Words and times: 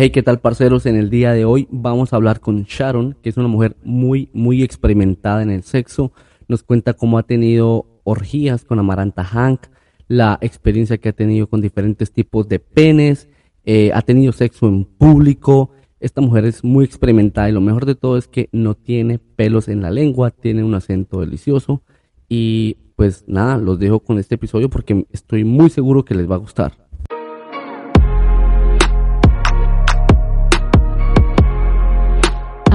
Hey, 0.00 0.10
¿qué 0.10 0.22
tal 0.22 0.38
parceros? 0.38 0.86
En 0.86 0.94
el 0.94 1.10
día 1.10 1.32
de 1.32 1.44
hoy 1.44 1.66
vamos 1.72 2.12
a 2.12 2.16
hablar 2.16 2.38
con 2.38 2.62
Sharon, 2.62 3.16
que 3.20 3.30
es 3.30 3.36
una 3.36 3.48
mujer 3.48 3.76
muy, 3.82 4.30
muy 4.32 4.62
experimentada 4.62 5.42
en 5.42 5.50
el 5.50 5.64
sexo. 5.64 6.12
Nos 6.46 6.62
cuenta 6.62 6.94
cómo 6.94 7.18
ha 7.18 7.24
tenido 7.24 7.84
orgías 8.04 8.64
con 8.64 8.78
Amaranta 8.78 9.24
Hank, 9.24 9.62
la 10.06 10.38
experiencia 10.40 10.98
que 10.98 11.08
ha 11.08 11.12
tenido 11.12 11.48
con 11.48 11.60
diferentes 11.60 12.12
tipos 12.12 12.48
de 12.48 12.60
penes, 12.60 13.28
eh, 13.64 13.90
ha 13.92 14.02
tenido 14.02 14.30
sexo 14.30 14.68
en 14.68 14.84
público. 14.84 15.70
Esta 15.98 16.20
mujer 16.20 16.44
es 16.44 16.62
muy 16.62 16.84
experimentada 16.84 17.48
y 17.48 17.52
lo 17.52 17.60
mejor 17.60 17.84
de 17.84 17.96
todo 17.96 18.18
es 18.18 18.28
que 18.28 18.48
no 18.52 18.76
tiene 18.76 19.18
pelos 19.18 19.66
en 19.66 19.82
la 19.82 19.90
lengua, 19.90 20.30
tiene 20.30 20.62
un 20.62 20.74
acento 20.74 21.22
delicioso. 21.22 21.82
Y 22.28 22.76
pues 22.94 23.24
nada, 23.26 23.56
los 23.56 23.80
dejo 23.80 23.98
con 23.98 24.20
este 24.20 24.36
episodio 24.36 24.70
porque 24.70 25.06
estoy 25.10 25.42
muy 25.42 25.70
seguro 25.70 26.04
que 26.04 26.14
les 26.14 26.30
va 26.30 26.36
a 26.36 26.38
gustar. 26.38 26.87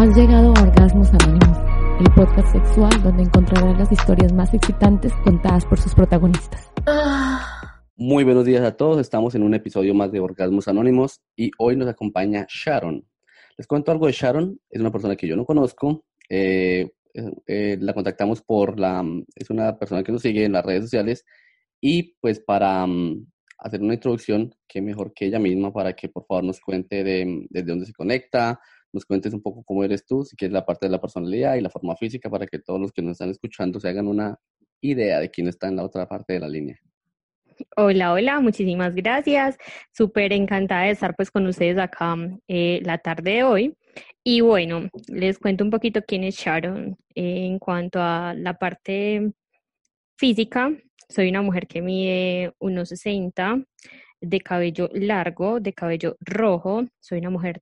Has 0.03 0.17
llegado 0.17 0.53
a 0.53 0.63
Orgasmos 0.63 1.07
Anónimos, 1.13 1.57
el 2.01 2.13
podcast 2.13 2.51
sexual 2.51 2.91
donde 3.03 3.23
encontrarás 3.23 3.79
las 3.79 3.89
historias 3.89 4.33
más 4.33 4.53
excitantes 4.53 5.13
contadas 5.23 5.65
por 5.65 5.79
sus 5.79 5.95
protagonistas. 5.95 6.69
Muy 7.95 8.25
buenos 8.25 8.43
días 8.43 8.65
a 8.65 8.75
todos, 8.75 8.99
estamos 8.99 9.33
en 9.33 9.43
un 9.43 9.53
episodio 9.53 9.93
más 9.93 10.11
de 10.11 10.19
Orgasmos 10.19 10.67
Anónimos 10.67 11.21
y 11.37 11.51
hoy 11.57 11.77
nos 11.77 11.87
acompaña 11.87 12.45
Sharon. 12.49 13.07
Les 13.55 13.65
cuento 13.65 13.93
algo 13.93 14.07
de 14.07 14.11
Sharon, 14.11 14.59
es 14.69 14.81
una 14.81 14.91
persona 14.91 15.15
que 15.15 15.25
yo 15.25 15.37
no 15.37 15.45
conozco, 15.45 16.03
eh, 16.27 16.91
eh, 17.47 17.77
la 17.79 17.93
contactamos 17.93 18.41
por 18.41 18.77
la, 18.77 19.05
es 19.33 19.49
una 19.51 19.79
persona 19.79 20.03
que 20.03 20.11
nos 20.11 20.21
sigue 20.21 20.43
en 20.43 20.51
las 20.51 20.65
redes 20.65 20.83
sociales 20.83 21.23
y 21.79 22.13
pues 22.19 22.41
para 22.41 22.83
um, 22.83 23.25
hacer 23.57 23.81
una 23.81 23.93
introducción, 23.93 24.53
qué 24.67 24.81
mejor 24.81 25.13
que 25.13 25.27
ella 25.27 25.39
misma 25.39 25.71
para 25.71 25.93
que 25.93 26.09
por 26.09 26.25
favor 26.25 26.43
nos 26.43 26.59
cuente 26.59 27.05
de, 27.05 27.47
desde 27.49 27.67
dónde 27.67 27.85
se 27.85 27.93
conecta, 27.93 28.59
nos 28.93 29.05
cuentes 29.05 29.33
un 29.33 29.41
poco 29.41 29.63
cómo 29.63 29.83
eres 29.83 30.05
tú, 30.05 30.23
si 30.23 30.35
quieres 30.35 30.53
la 30.53 30.65
parte 30.65 30.85
de 30.85 30.91
la 30.91 31.01
personalidad 31.01 31.55
y 31.55 31.61
la 31.61 31.69
forma 31.69 31.95
física 31.95 32.29
para 32.29 32.45
que 32.47 32.59
todos 32.59 32.79
los 32.79 32.91
que 32.91 33.01
nos 33.01 33.13
están 33.13 33.31
escuchando 33.31 33.79
se 33.79 33.89
hagan 33.89 34.07
una 34.07 34.37
idea 34.81 35.19
de 35.19 35.29
quién 35.29 35.47
está 35.47 35.67
en 35.67 35.77
la 35.77 35.83
otra 35.83 36.07
parte 36.07 36.33
de 36.33 36.39
la 36.39 36.47
línea. 36.47 36.77
Hola, 37.75 38.13
hola, 38.13 38.39
muchísimas 38.39 38.95
gracias. 38.95 39.57
Súper 39.91 40.33
encantada 40.33 40.83
de 40.83 40.91
estar 40.91 41.15
pues 41.15 41.31
con 41.31 41.45
ustedes 41.47 41.77
acá 41.77 42.15
eh, 42.47 42.81
la 42.83 42.97
tarde 42.97 43.31
de 43.31 43.43
hoy. 43.43 43.77
Y 44.23 44.41
bueno, 44.41 44.89
les 45.07 45.37
cuento 45.37 45.63
un 45.63 45.69
poquito 45.69 46.01
quién 46.05 46.23
es 46.23 46.35
Sharon. 46.35 46.97
en 47.15 47.59
cuanto 47.59 47.99
a 48.01 48.33
la 48.35 48.57
parte 48.57 49.31
física, 50.17 50.71
soy 51.09 51.29
una 51.29 51.41
mujer 51.41 51.67
que 51.67 51.81
mide 51.81 52.53
1,60, 52.59 53.65
de 54.21 54.39
cabello 54.39 54.89
largo, 54.93 55.59
de 55.59 55.73
cabello 55.73 56.15
rojo, 56.21 56.85
soy 56.99 57.19
una 57.19 57.29
mujer 57.29 57.61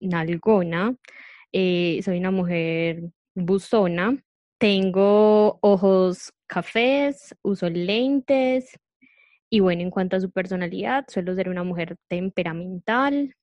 nalgona, 0.00 0.94
eh, 1.52 2.00
soy 2.04 2.18
una 2.18 2.30
mujer 2.30 3.10
buzona, 3.34 4.16
tengo 4.58 5.58
ojos 5.62 6.32
cafés, 6.46 7.34
uso 7.42 7.68
lentes 7.68 8.78
y 9.50 9.60
bueno, 9.60 9.82
en 9.82 9.90
cuanto 9.90 10.16
a 10.16 10.20
su 10.20 10.30
personalidad, 10.30 11.04
suelo 11.08 11.34
ser 11.34 11.48
una 11.48 11.64
mujer 11.64 11.96
temperamental 12.08 13.34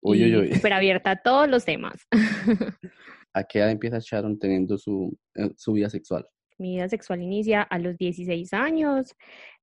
uy, 0.00 0.54
súper 0.54 0.72
abierta 0.72 1.12
a 1.12 1.22
todos 1.22 1.48
los 1.48 1.64
temas. 1.64 2.06
¿A 3.34 3.44
qué 3.44 3.58
edad 3.58 3.70
empieza 3.70 3.98
Sharon 4.00 4.38
teniendo 4.38 4.78
su, 4.78 5.16
eh, 5.34 5.50
su 5.56 5.72
vida 5.72 5.90
sexual? 5.90 6.26
Mi 6.58 6.74
vida 6.74 6.88
sexual 6.88 7.22
inicia 7.22 7.62
a 7.62 7.78
los 7.78 7.96
16 7.96 8.52
años. 8.52 9.14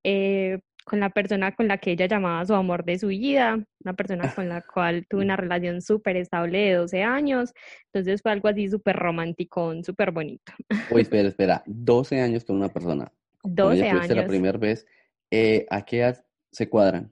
Eh, 0.03 0.59
con 0.85 0.99
la 0.99 1.09
persona 1.09 1.53
con 1.55 1.67
la 1.67 1.79
que 1.79 1.91
ella 1.91 2.05
llamaba 2.05 2.45
su 2.45 2.53
amor 2.53 2.85
de 2.85 2.99
su 2.99 3.07
vida, 3.07 3.59
una 3.83 3.93
persona 3.93 4.33
con 4.33 4.47
la 4.47 4.61
cual 4.61 5.05
tuve 5.09 5.23
una 5.23 5.35
relación 5.35 5.81
súper 5.81 6.15
estable 6.15 6.59
de 6.59 6.73
12 6.75 7.03
años, 7.03 7.53
entonces 7.91 8.21
fue 8.21 8.31
algo 8.31 8.47
así 8.47 8.69
súper 8.69 8.95
romántico, 8.95 9.73
súper 9.83 10.11
bonito. 10.11 10.53
Uy, 10.91 11.01
espera, 11.01 11.27
espera, 11.27 11.63
12 11.65 12.21
años 12.21 12.45
con 12.45 12.55
una 12.55 12.69
persona. 12.69 13.11
12 13.43 13.89
años. 13.89 14.09
la 14.09 14.27
primera 14.27 14.57
vez, 14.57 14.85
eh, 15.31 15.65
¿a 15.69 15.83
qué 15.83 15.99
edad 15.99 16.23
se 16.51 16.69
cuadran? 16.69 17.11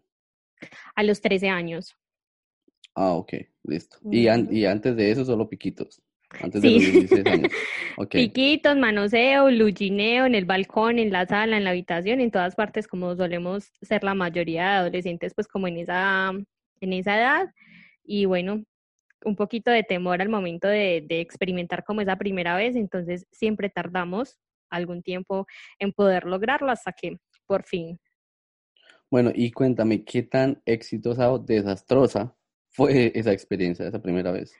A 0.96 1.03
los 1.03 1.19
13 1.19 1.50
años. 1.50 1.98
Ah, 2.96 3.14
ok, 3.14 3.34
listo. 3.64 3.98
y, 4.12 4.28
y 4.28 4.66
antes 4.66 4.96
de 4.96 5.09
eso 5.12 5.25
solo 5.25 5.50
piquitos. 5.50 6.02
Antes 6.42 6.62
sí. 6.62 6.80
de 6.80 6.86
los 6.86 6.92
16 7.10 7.26
años. 7.26 7.52
Okay. 7.96 8.28
Piquitos, 8.28 8.76
manoseo, 8.76 9.52
lugineo 9.52 10.26
en 10.26 10.34
el 10.34 10.46
balcón, 10.46 10.98
en 10.98 11.12
la 11.12 11.28
sala, 11.28 11.58
en 11.58 11.64
la 11.64 11.70
habitación, 11.70 12.22
en 12.22 12.32
todas 12.32 12.56
partes, 12.56 12.88
como 12.88 13.16
solemos 13.16 13.72
ser 13.84 14.04
la 14.04 14.16
mayoría 14.16 14.64
de 14.64 14.76
adolescentes, 14.78 15.36
pues 15.36 15.48
como 15.48 15.68
en 15.68 15.78
esa, 15.78 16.32
en 16.82 16.94
esa 16.94 17.20
edad. 17.20 17.54
Y 18.04 18.26
bueno, 18.26 18.64
un 19.24 19.36
poquito 19.36 19.70
de 19.70 19.84
temor 19.84 20.24
al 20.24 20.30
momento 20.30 20.68
de, 20.68 21.06
de 21.08 21.22
experimentar 21.22 21.84
como 21.84 22.02
esa 22.02 22.16
primera 22.16 22.56
vez, 22.56 22.76
entonces 22.76 23.28
siempre 23.32 23.70
tardamos 23.70 24.40
algún 24.72 25.04
tiempo 25.04 25.46
en 25.78 25.92
poder 25.92 26.26
lograrlo 26.26 26.72
hasta 26.72 26.94
que 26.94 27.20
por 27.46 27.64
fin. 27.64 28.00
Bueno, 29.10 29.32
y 29.34 29.52
cuéntame, 29.52 30.04
¿qué 30.04 30.24
tan 30.24 30.62
exitosa 30.66 31.32
o 31.32 31.38
desastrosa 31.38 32.36
fue 32.72 33.12
esa 33.14 33.32
experiencia, 33.32 33.88
esa 33.88 34.02
primera 34.02 34.32
vez? 34.32 34.56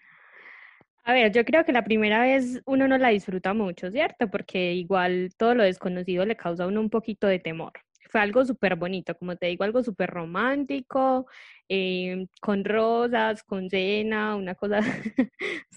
A 1.06 1.14
ver, 1.14 1.32
yo 1.34 1.44
creo 1.44 1.66
que 1.66 1.74
la 1.74 1.84
primera 1.84 2.22
vez 2.22 2.62
uno 2.66 2.88
no 2.88 2.98
la 2.98 3.10
disfruta 3.10 3.54
mucho, 3.54 3.92
¿cierto? 3.92 4.30
Porque 4.30 4.74
igual 4.74 5.32
todo 5.38 5.54
lo 5.54 5.64
desconocido 5.64 6.26
le 6.26 6.38
causa 6.38 6.64
a 6.64 6.68
uno 6.68 6.80
un 6.80 6.90
poquito 6.90 7.28
de 7.28 7.40
temor. 7.40 7.74
Fue 8.10 8.22
algo 8.22 8.46
súper 8.46 8.76
bonito, 8.76 9.16
como 9.18 9.36
te 9.36 9.48
digo, 9.48 9.64
algo 9.64 9.84
súper 9.84 10.10
romántico, 10.12 11.26
eh, 11.68 12.28
con 12.40 12.64
rosas, 12.64 13.44
con 13.44 13.70
cena, 13.70 14.36
una 14.36 14.56
cosa 14.56 14.80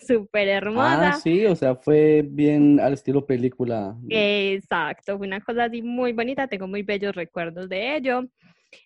súper 0.06 0.48
hermosa. 0.48 1.08
Ah, 1.08 1.12
sí, 1.14 1.46
o 1.46 1.56
sea, 1.56 1.74
fue 1.74 2.22
bien 2.22 2.78
al 2.78 2.92
estilo 2.92 3.26
película. 3.26 3.96
Exacto, 4.08 5.16
fue 5.18 5.26
una 5.26 5.40
cosa 5.40 5.64
así 5.64 5.82
muy 5.82 6.12
bonita, 6.12 6.46
tengo 6.46 6.68
muy 6.68 6.82
bellos 6.82 7.14
recuerdos 7.16 7.68
de 7.68 7.96
ello. 7.96 8.26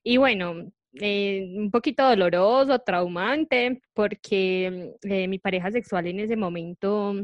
Y 0.05 0.17
bueno, 0.17 0.71
eh, 0.95 1.55
un 1.57 1.71
poquito 1.71 2.05
doloroso, 2.05 2.79
traumante, 2.81 3.81
porque 3.95 4.95
eh, 5.03 5.29
mi 5.29 5.39
pareja 5.39 5.71
sexual 5.71 6.07
en 6.07 6.21
ese 6.21 6.37
momento 6.37 7.15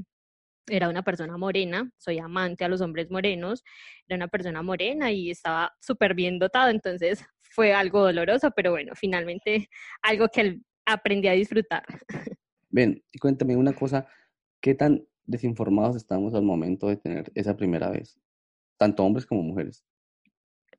era 0.69 0.89
una 0.89 1.03
persona 1.03 1.37
morena, 1.37 1.91
soy 1.97 2.19
amante 2.19 2.65
a 2.65 2.69
los 2.69 2.81
hombres 2.81 3.11
morenos, 3.11 3.63
era 4.09 4.17
una 4.17 4.29
persona 4.29 4.63
morena 4.63 5.13
y 5.13 5.31
estaba 5.31 5.73
súper 5.81 6.15
bien 6.15 6.39
dotado, 6.39 6.71
entonces 6.71 7.25
fue 7.41 7.73
algo 7.73 8.03
doloroso, 8.03 8.51
pero 8.55 8.73
bueno, 8.73 8.93
finalmente 8.95 9.69
algo 10.03 10.29
que 10.29 10.61
aprendí 10.85 11.29
a 11.29 11.33
disfrutar. 11.33 11.85
Ven, 12.69 13.03
y 13.13 13.19
cuéntame 13.19 13.57
una 13.57 13.73
cosa, 13.73 14.07
¿qué 14.61 14.75
tan 14.75 15.07
desinformados 15.25 15.97
estamos 15.97 16.35
al 16.35 16.43
momento 16.43 16.89
de 16.89 16.97
tener 16.97 17.33
esa 17.35 17.57
primera 17.57 17.91
vez? 17.91 18.19
Tanto 18.77 19.05
hombres 19.05 19.25
como 19.25 19.43
mujeres. 19.43 19.85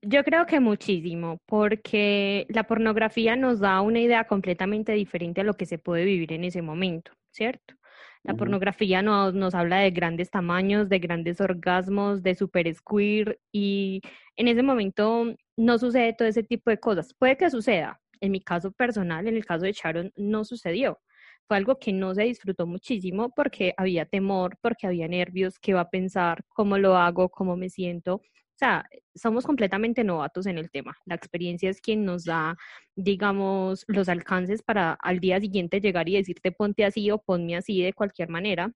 Yo 0.01 0.23
creo 0.23 0.45
que 0.45 0.59
muchísimo, 0.59 1.39
porque 1.45 2.45
la 2.49 2.63
pornografía 2.65 3.35
nos 3.35 3.59
da 3.59 3.81
una 3.81 3.99
idea 3.99 4.25
completamente 4.25 4.91
diferente 4.93 5.41
a 5.41 5.43
lo 5.43 5.55
que 5.55 5.65
se 5.65 5.79
puede 5.79 6.05
vivir 6.05 6.33
en 6.33 6.43
ese 6.43 6.61
momento, 6.61 7.11
¿cierto? 7.31 7.75
La 8.23 8.35
pornografía 8.35 9.01
nos, 9.01 9.33
nos 9.33 9.55
habla 9.55 9.79
de 9.79 9.91
grandes 9.91 10.29
tamaños, 10.29 10.89
de 10.89 10.99
grandes 10.99 11.39
orgasmos, 11.41 12.21
de 12.23 12.35
super 12.35 12.73
squirt, 12.73 13.39
y 13.51 14.01
en 14.35 14.47
ese 14.49 14.63
momento 14.63 15.33
no 15.57 15.77
sucede 15.79 16.13
todo 16.13 16.27
ese 16.27 16.43
tipo 16.43 16.69
de 16.69 16.79
cosas. 16.79 17.13
Puede 17.17 17.37
que 17.37 17.49
suceda. 17.49 17.99
En 18.19 18.31
mi 18.31 18.41
caso 18.41 18.71
personal, 18.71 19.27
en 19.27 19.35
el 19.35 19.45
caso 19.45 19.65
de 19.65 19.71
Sharon, 19.71 20.11
no 20.15 20.43
sucedió. 20.43 20.99
Fue 21.47 21.55
algo 21.57 21.79
que 21.79 21.93
no 21.93 22.13
se 22.13 22.23
disfrutó 22.23 22.67
muchísimo 22.67 23.31
porque 23.33 23.73
había 23.77 24.05
temor, 24.05 24.57
porque 24.61 24.87
había 24.87 25.07
nervios, 25.07 25.57
qué 25.59 25.73
va 25.73 25.81
a 25.81 25.89
pensar, 25.89 26.43
cómo 26.49 26.77
lo 26.77 26.97
hago, 26.97 27.29
cómo 27.29 27.55
me 27.55 27.69
siento. 27.69 28.21
O 28.57 28.59
sea, 28.59 28.83
somos 29.13 29.45
completamente 29.45 30.03
novatos 30.03 30.47
en 30.47 30.57
el 30.57 30.71
tema. 30.71 30.97
La 31.05 31.13
experiencia 31.13 31.69
es 31.69 31.79
quien 31.79 32.05
nos 32.05 32.25
da, 32.25 32.57
digamos, 32.95 33.85
los 33.87 34.09
alcances 34.09 34.63
para 34.63 34.93
al 34.93 35.19
día 35.19 35.39
siguiente 35.39 35.79
llegar 35.79 36.09
y 36.09 36.15
decirte 36.15 36.51
ponte 36.51 36.83
así 36.83 37.11
o 37.11 37.19
ponme 37.19 37.55
así 37.55 37.83
de 37.83 37.93
cualquier 37.93 38.29
manera 38.29 38.73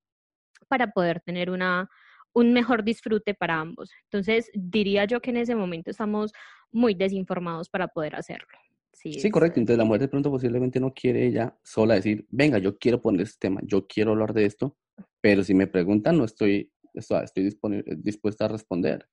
para 0.68 0.92
poder 0.92 1.20
tener 1.22 1.50
una, 1.50 1.90
un 2.32 2.54
mejor 2.54 2.84
disfrute 2.84 3.34
para 3.34 3.56
ambos. 3.60 3.90
Entonces, 4.04 4.52
diría 4.54 5.06
yo 5.06 5.20
que 5.20 5.32
en 5.32 5.38
ese 5.38 5.56
momento 5.56 5.90
estamos 5.90 6.32
muy 6.72 6.94
desinformados 6.94 7.68
para 7.68 7.88
poder 7.88 8.16
hacerlo. 8.16 8.46
Sí, 8.94 9.32
correcto. 9.32 9.60
Entonces 9.60 9.80
la 9.80 9.84
mujer 9.86 10.02
de 10.02 10.10
pronto 10.10 10.30
posiblemente 10.30 10.80
no 10.80 10.94
quiere 10.94 11.26
ella 11.26 11.58
sola 11.64 11.96
decir, 11.96 12.28
venga, 12.30 12.60
yo 12.60 12.78
quiero 12.78 13.02
poner 13.02 13.22
este 13.22 13.48
tema, 13.48 13.62
yo 13.64 13.88
quiero 13.88 14.12
hablar 14.12 14.32
de 14.34 14.46
esto, 14.46 14.78
pero 15.22 15.44
si 15.44 15.56
me 15.56 15.66
preguntan 15.66 16.20
no 16.20 16.24
estoy, 16.26 16.72
estoy, 16.94 17.26
disponi- 17.44 17.84
dispuesta 17.98 18.46
a 18.46 18.50
responder. 18.50 19.08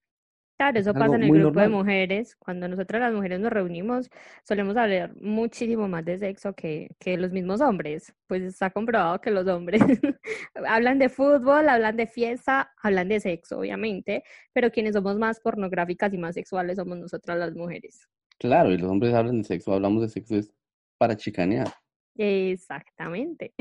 Claro, 0.59 0.77
Es 0.77 0.87
eso 0.87 0.93
pasa 0.93 1.15
en 1.15 1.23
el 1.23 1.31
grupo 1.31 1.61
de 1.61 1.69
mujeres. 1.69 2.35
Cuando 2.35 2.67
nosotras 2.67 3.01
las 3.01 3.15
mujeres 3.15 3.39
nos 3.39 3.53
reunimos, 3.53 4.11
solemos 4.43 4.77
hablar 4.77 5.15
muchísimo 5.21 5.87
más 5.87 6.05
de 6.05 6.19
sexo 6.19 6.53
que, 6.53 6.91
que 6.99 7.17
los 7.17 7.31
mismos 7.31 7.61
hombres. 7.61 8.13
Pues 8.27 8.43
está 8.43 8.71
comprobado 8.71 9.21
que 9.21 9.31
los 9.31 9.47
hombres 9.47 9.81
hablan 10.67 10.99
de 10.99 11.11
fútbol, 11.11 11.69
hablan 11.69 11.97
de 11.97 12.09
fiesta, 12.09 12.73
hablan 12.83 13.09
de 13.09 13.21
sexo, 13.21 13.61
obviamente, 13.61 14.25
pero 14.53 14.73
quienes 14.73 14.95
somos 14.95 15.17
más 15.17 15.39
pornográficas 15.39 16.13
y 16.13 16.19
más 16.19 16.35
sexuales 16.35 16.77
somos 16.77 16.99
nosotras 16.99 17.39
las 17.39 17.55
mujeres. 17.55 18.09
Claro, 18.37 18.73
y 18.73 18.79
los 18.79 18.91
hombres 18.91 19.15
hablan 19.15 19.39
de 19.39 19.45
sexo, 19.45 19.73
hablamos 19.73 20.03
de 20.03 20.09
sexo 20.09 20.35
es 20.35 20.53
para 20.99 21.17
chicanear. 21.17 21.69
Exactamente. 22.17 23.55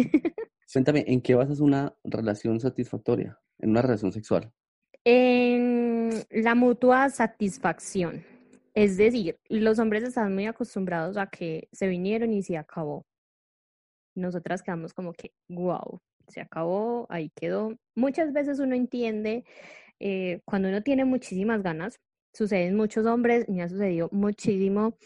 Cuéntame, 0.73 1.05
¿en 1.07 1.21
qué 1.21 1.35
basas 1.35 1.59
una 1.59 1.95
relación 2.03 2.59
satisfactoria, 2.59 3.39
en 3.59 3.69
una 3.69 3.83
relación 3.83 4.11
sexual? 4.11 4.51
En 5.03 5.96
la 6.29 6.55
mutua 6.55 7.09
satisfacción. 7.09 8.23
Es 8.73 8.97
decir, 8.97 9.39
los 9.49 9.79
hombres 9.79 10.03
están 10.03 10.33
muy 10.33 10.45
acostumbrados 10.45 11.17
a 11.17 11.27
que 11.27 11.67
se 11.71 11.87
vinieron 11.87 12.31
y 12.33 12.43
se 12.43 12.57
acabó. 12.57 13.05
Nosotras 14.15 14.61
quedamos 14.61 14.93
como 14.93 15.13
que, 15.13 15.31
wow, 15.49 15.99
se 16.27 16.41
acabó, 16.41 17.07
ahí 17.09 17.31
quedó. 17.35 17.75
Muchas 17.95 18.33
veces 18.33 18.59
uno 18.59 18.75
entiende 18.75 19.45
eh, 19.99 20.41
cuando 20.45 20.69
uno 20.69 20.83
tiene 20.83 21.05
muchísimas 21.05 21.63
ganas, 21.63 21.99
suceden 22.33 22.75
muchos 22.75 23.05
hombres, 23.05 23.49
me 23.49 23.63
ha 23.63 23.69
sucedido 23.69 24.09
muchísimo 24.11 24.97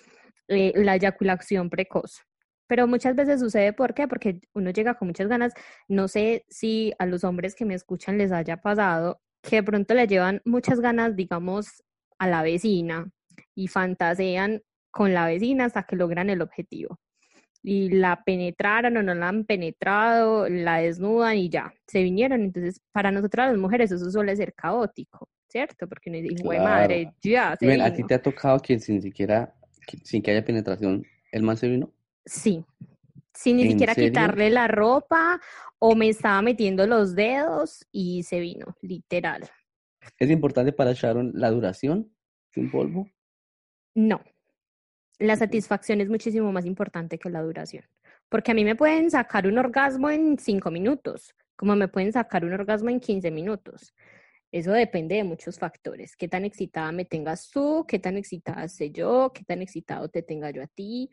eh, 0.47 0.73
la 0.75 0.95
eyaculación 0.95 1.69
precoz. 1.69 2.21
Pero 2.67 2.87
muchas 2.87 3.15
veces 3.15 3.39
sucede, 3.39 3.73
¿por 3.73 3.93
qué? 3.93 4.07
Porque 4.07 4.41
uno 4.53 4.71
llega 4.71 4.95
con 4.95 5.09
muchas 5.09 5.27
ganas. 5.27 5.53
No 5.87 6.07
sé 6.07 6.45
si 6.49 6.93
a 6.99 7.05
los 7.05 7.23
hombres 7.23 7.55
que 7.55 7.65
me 7.65 7.73
escuchan 7.73 8.17
les 8.17 8.31
haya 8.31 8.57
pasado 8.57 9.21
que 9.41 9.57
de 9.57 9.63
pronto 9.63 9.93
le 9.93 10.07
llevan 10.07 10.41
muchas 10.45 10.79
ganas, 10.79 11.15
digamos, 11.15 11.83
a 12.17 12.27
la 12.27 12.43
vecina 12.43 13.09
y 13.55 13.67
fantasean 13.67 14.61
con 14.91 15.13
la 15.13 15.25
vecina 15.25 15.65
hasta 15.65 15.83
que 15.83 15.95
logran 15.95 16.29
el 16.29 16.41
objetivo. 16.41 16.99
Y 17.63 17.89
la 17.89 18.23
penetraron 18.23 18.97
o 18.97 19.03
no 19.03 19.13
la 19.13 19.29
han 19.29 19.45
penetrado, 19.45 20.49
la 20.49 20.77
desnudan 20.77 21.37
y 21.37 21.49
ya, 21.49 21.73
se 21.87 22.01
vinieron. 22.03 22.41
Entonces, 22.41 22.81
para 22.91 23.11
nosotras 23.11 23.49
las 23.51 23.57
mujeres 23.57 23.91
eso 23.91 24.09
suele 24.09 24.35
ser 24.35 24.53
caótico, 24.53 25.29
¿cierto? 25.47 25.87
Porque 25.87 26.09
no 26.09 26.17
dice, 26.17 26.43
madre, 26.43 27.13
ya. 27.21 27.55
Se 27.59 27.81
¿A 27.81 27.93
ti 27.93 28.03
te 28.03 28.15
ha 28.15 28.21
tocado 28.21 28.59
que 28.59 28.79
sin 28.79 29.01
siquiera, 29.01 29.53
sin 30.03 30.21
que 30.21 30.31
haya 30.31 30.43
penetración, 30.43 31.03
el 31.31 31.43
man 31.43 31.57
se 31.57 31.67
vino? 31.67 31.91
Sí, 32.25 32.63
sin 33.33 33.57
ni 33.57 33.69
siquiera 33.69 33.95
quitarle 33.95 34.49
la 34.49 34.67
ropa 34.67 35.39
o 35.79 35.95
me 35.95 36.09
estaba 36.09 36.41
metiendo 36.41 36.85
los 36.85 37.15
dedos 37.15 37.85
y 37.91 38.23
se 38.23 38.39
vino, 38.39 38.75
literal. 38.81 39.49
¿Es 40.17 40.29
importante 40.29 40.73
para 40.73 40.93
Sharon 40.93 41.31
la 41.35 41.51
duración 41.51 42.13
de 42.55 42.61
un 42.61 42.71
polvo? 42.71 43.09
No. 43.95 44.21
La 45.19 45.35
satisfacción 45.35 46.01
es 46.01 46.09
muchísimo 46.09 46.51
más 46.51 46.65
importante 46.65 47.19
que 47.19 47.29
la 47.29 47.41
duración. 47.41 47.85
Porque 48.29 48.51
a 48.51 48.53
mí 48.53 48.63
me 48.63 48.75
pueden 48.75 49.11
sacar 49.11 49.45
un 49.45 49.57
orgasmo 49.57 50.09
en 50.09 50.39
cinco 50.39 50.71
minutos, 50.71 51.35
como 51.55 51.75
me 51.75 51.87
pueden 51.87 52.11
sacar 52.11 52.45
un 52.45 52.53
orgasmo 52.53 52.89
en 52.89 52.99
15 52.99 53.29
minutos. 53.29 53.93
Eso 54.51 54.71
depende 54.71 55.15
de 55.15 55.23
muchos 55.23 55.59
factores. 55.59 56.15
Qué 56.15 56.27
tan 56.27 56.43
excitada 56.43 56.91
me 56.91 57.05
tengas 57.05 57.49
tú, 57.51 57.85
qué 57.87 57.99
tan 57.99 58.17
excitada 58.17 58.67
sé 58.67 58.91
yo, 58.91 59.31
qué 59.33 59.43
tan 59.43 59.61
excitado 59.61 60.09
te 60.09 60.23
tenga 60.23 60.49
yo 60.51 60.63
a 60.63 60.67
ti, 60.67 61.09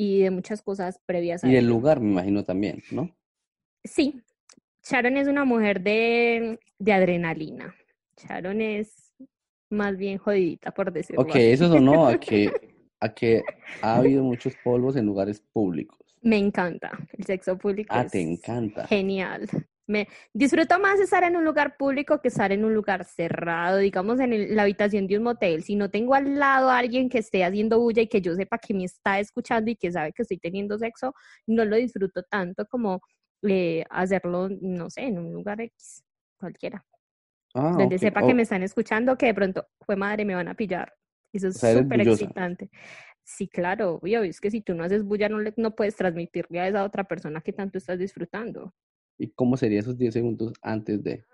y 0.00 0.20
de 0.20 0.30
muchas 0.30 0.62
cosas 0.62 0.98
previas 1.04 1.44
a 1.44 1.48
Y 1.48 1.56
el 1.56 1.66
lugar, 1.66 2.00
me 2.00 2.10
imagino 2.10 2.42
también, 2.42 2.82
¿no? 2.90 3.14
Sí. 3.84 4.22
Sharon 4.82 5.18
es 5.18 5.28
una 5.28 5.44
mujer 5.44 5.82
de, 5.82 6.58
de 6.78 6.92
adrenalina. 6.94 7.74
Sharon 8.16 8.62
es 8.62 9.12
más 9.68 9.98
bien 9.98 10.16
jodidita, 10.16 10.70
por 10.70 10.90
decirlo 10.90 11.20
Ok, 11.20 11.36
eso 11.36 11.68
sonó 11.68 12.06
a 12.06 12.18
que, 12.18 12.50
a 12.98 13.12
que 13.12 13.42
ha 13.82 13.96
habido 13.96 14.24
muchos 14.24 14.54
polvos 14.64 14.96
en 14.96 15.04
lugares 15.04 15.42
públicos. 15.52 15.98
Me 16.22 16.38
encanta. 16.38 16.92
El 17.18 17.26
sexo 17.26 17.58
público. 17.58 17.94
Ah, 17.94 18.06
te 18.06 18.22
encanta. 18.22 18.86
Genial. 18.86 19.50
Me 19.90 20.06
disfruto 20.32 20.78
más 20.78 21.00
estar 21.00 21.24
en 21.24 21.36
un 21.36 21.44
lugar 21.44 21.76
público 21.76 22.20
que 22.20 22.28
estar 22.28 22.52
en 22.52 22.64
un 22.64 22.72
lugar 22.72 23.04
cerrado, 23.04 23.78
digamos 23.78 24.20
en 24.20 24.54
la 24.54 24.62
habitación 24.62 25.08
de 25.08 25.18
un 25.18 25.24
motel. 25.24 25.64
Si 25.64 25.74
no 25.74 25.90
tengo 25.90 26.14
al 26.14 26.38
lado 26.38 26.70
a 26.70 26.78
alguien 26.78 27.08
que 27.08 27.18
esté 27.18 27.42
haciendo 27.42 27.80
bulla 27.80 28.02
y 28.02 28.06
que 28.06 28.20
yo 28.20 28.36
sepa 28.36 28.58
que 28.58 28.72
me 28.72 28.84
está 28.84 29.18
escuchando 29.18 29.68
y 29.68 29.74
que 29.74 29.90
sabe 29.90 30.12
que 30.12 30.22
estoy 30.22 30.38
teniendo 30.38 30.78
sexo, 30.78 31.12
no 31.48 31.64
lo 31.64 31.74
disfruto 31.74 32.22
tanto 32.22 32.66
como 32.66 33.00
eh, 33.42 33.84
hacerlo, 33.90 34.48
no 34.60 34.88
sé, 34.90 35.02
en 35.06 35.18
un 35.18 35.32
lugar 35.32 35.60
X, 35.60 36.04
cualquiera. 36.38 36.84
Ah, 37.54 37.74
donde 37.76 37.98
sepa 37.98 38.20
que 38.20 38.32
oh. 38.32 38.34
me 38.36 38.42
están 38.42 38.62
escuchando, 38.62 39.18
que 39.18 39.26
de 39.26 39.34
pronto, 39.34 39.66
fue 39.80 39.96
madre, 39.96 40.24
me 40.24 40.36
van 40.36 40.46
a 40.46 40.54
pillar. 40.54 40.94
Eso 41.32 41.48
es 41.48 41.58
súper 41.58 42.00
excitante. 42.02 42.70
Sí, 43.24 43.48
claro, 43.48 43.94
obvio, 43.94 44.22
es 44.22 44.40
que 44.40 44.52
si 44.52 44.60
tú 44.60 44.74
no 44.74 44.84
haces 44.84 45.02
bulla, 45.02 45.28
no, 45.28 45.40
le, 45.40 45.52
no 45.56 45.74
puedes 45.74 45.96
transmitirle 45.96 46.60
a 46.60 46.68
esa 46.68 46.84
otra 46.84 47.02
persona 47.02 47.40
que 47.40 47.52
tanto 47.52 47.78
estás 47.78 47.98
disfrutando. 47.98 48.72
¿Y 49.20 49.28
cómo 49.28 49.58
sería 49.58 49.80
esos 49.80 49.98
10 49.98 50.14
segundos 50.14 50.54
antes 50.62 51.02
de? 51.04 51.24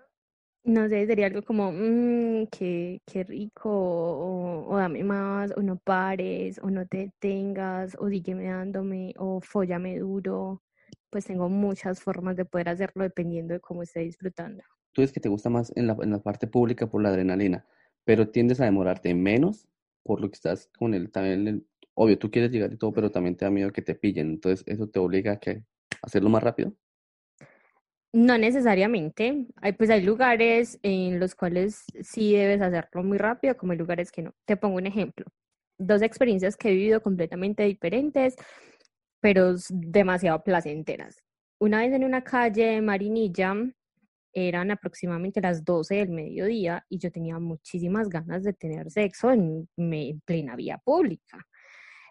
No 0.65 0.89
sé, 0.89 1.07
sería 1.07 1.27
algo 1.27 1.41
como, 1.41 1.71
mmm, 1.71 2.47
qué, 2.51 3.01
qué 3.05 3.23
rico, 3.23 3.69
o, 3.71 4.75
dame 4.75 5.05
más, 5.05 5.53
o 5.55 5.61
no 5.61 5.77
pares, 5.77 6.59
o 6.61 6.69
no 6.69 6.85
te 6.85 6.97
detengas, 6.97 7.95
o 7.97 8.09
sígueme 8.09 8.43
dándome, 8.43 9.13
o 9.17 9.39
follame 9.39 9.97
duro. 9.99 10.61
Pues 11.09 11.23
tengo 11.25 11.47
muchas 11.47 12.01
formas 12.01 12.35
de 12.35 12.43
poder 12.43 12.67
hacerlo 12.67 13.03
dependiendo 13.03 13.53
de 13.53 13.61
cómo 13.61 13.83
esté 13.83 14.01
disfrutando. 14.01 14.61
Tú 14.91 15.01
es 15.01 15.13
que 15.13 15.21
te 15.21 15.29
gusta 15.29 15.49
más 15.49 15.71
en 15.77 15.87
la, 15.87 15.95
en 16.01 16.11
la 16.11 16.19
parte 16.19 16.47
pública 16.47 16.87
por 16.87 17.01
la 17.01 17.07
adrenalina, 17.07 17.65
pero 18.03 18.27
tiendes 18.27 18.59
a 18.59 18.65
demorarte 18.65 19.15
menos 19.15 19.69
por 20.03 20.19
lo 20.19 20.29
que 20.29 20.35
estás 20.35 20.69
con 20.77 20.93
el, 20.93 21.09
también, 21.09 21.65
obvio, 21.93 22.19
tú 22.19 22.29
quieres 22.29 22.51
llegar 22.51 22.73
y 22.73 22.77
todo, 22.77 22.91
pero 22.91 23.09
también 23.09 23.37
te 23.37 23.45
da 23.45 23.51
miedo 23.51 23.71
que 23.71 23.81
te 23.81 23.95
pillen, 23.95 24.31
entonces 24.31 24.65
eso 24.67 24.89
te 24.89 24.99
obliga 24.99 25.31
a, 25.31 25.39
que, 25.39 25.51
a 25.51 25.63
hacerlo 26.01 26.29
más 26.29 26.43
rápido. 26.43 26.73
No 28.17 28.35
necesariamente. 28.39 29.45
Hay, 29.57 29.73
pues 29.73 29.91
hay 29.91 30.01
lugares 30.01 30.79
en 30.81 31.19
los 31.19 31.35
cuales 31.35 31.83
sí 32.01 32.33
debes 32.33 32.61
hacerlo 32.61 33.03
muy 33.03 33.19
rápido, 33.19 33.55
como 33.55 33.73
hay 33.73 33.77
lugares 33.77 34.11
que 34.11 34.23
no. 34.23 34.33
Te 34.45 34.57
pongo 34.57 34.77
un 34.77 34.87
ejemplo. 34.87 35.27
Dos 35.77 36.01
experiencias 36.01 36.57
que 36.57 36.69
he 36.69 36.71
vivido 36.71 36.99
completamente 37.03 37.61
diferentes, 37.61 38.35
pero 39.21 39.53
demasiado 39.69 40.43
placenteras. 40.43 41.21
Una 41.59 41.81
vez 41.81 41.93
en 41.93 42.03
una 42.03 42.23
calle 42.23 42.65
de 42.65 42.81
Marinilla, 42.81 43.53
eran 44.33 44.71
aproximadamente 44.71 45.39
las 45.39 45.63
12 45.63 45.97
del 45.97 46.09
mediodía 46.09 46.83
y 46.89 46.97
yo 46.97 47.11
tenía 47.11 47.37
muchísimas 47.37 48.09
ganas 48.09 48.43
de 48.43 48.53
tener 48.53 48.89
sexo 48.89 49.31
en, 49.31 49.69
plena 50.25 50.55
vía 50.55 50.79
pública. 50.79 51.45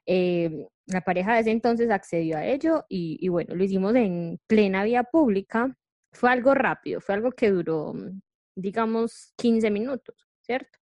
Eh, 0.06 0.69
la 0.87 1.00
pareja 1.00 1.35
de 1.35 1.41
ese 1.41 1.50
entonces 1.50 1.91
accedió 1.91 2.37
a 2.37 2.47
ello 2.47 2.85
y, 2.88 3.19
y, 3.20 3.26
bueno, 3.29 3.56
lo 3.56 3.64
hicimos 3.64 3.97
en 3.97 4.38
plena 4.47 4.85
vía 4.85 5.03
pública 5.03 5.76
fue 6.16 6.30
algo 6.30 6.54
rápido, 6.54 7.00
fue 7.00 7.14
algo 7.14 7.30
que 7.32 7.50
duró, 7.50 7.94
mm, 7.94 8.20
digamos, 8.56 9.32
15 9.36 9.70
minutos, 9.70 10.16
¿cierto? 10.40 10.78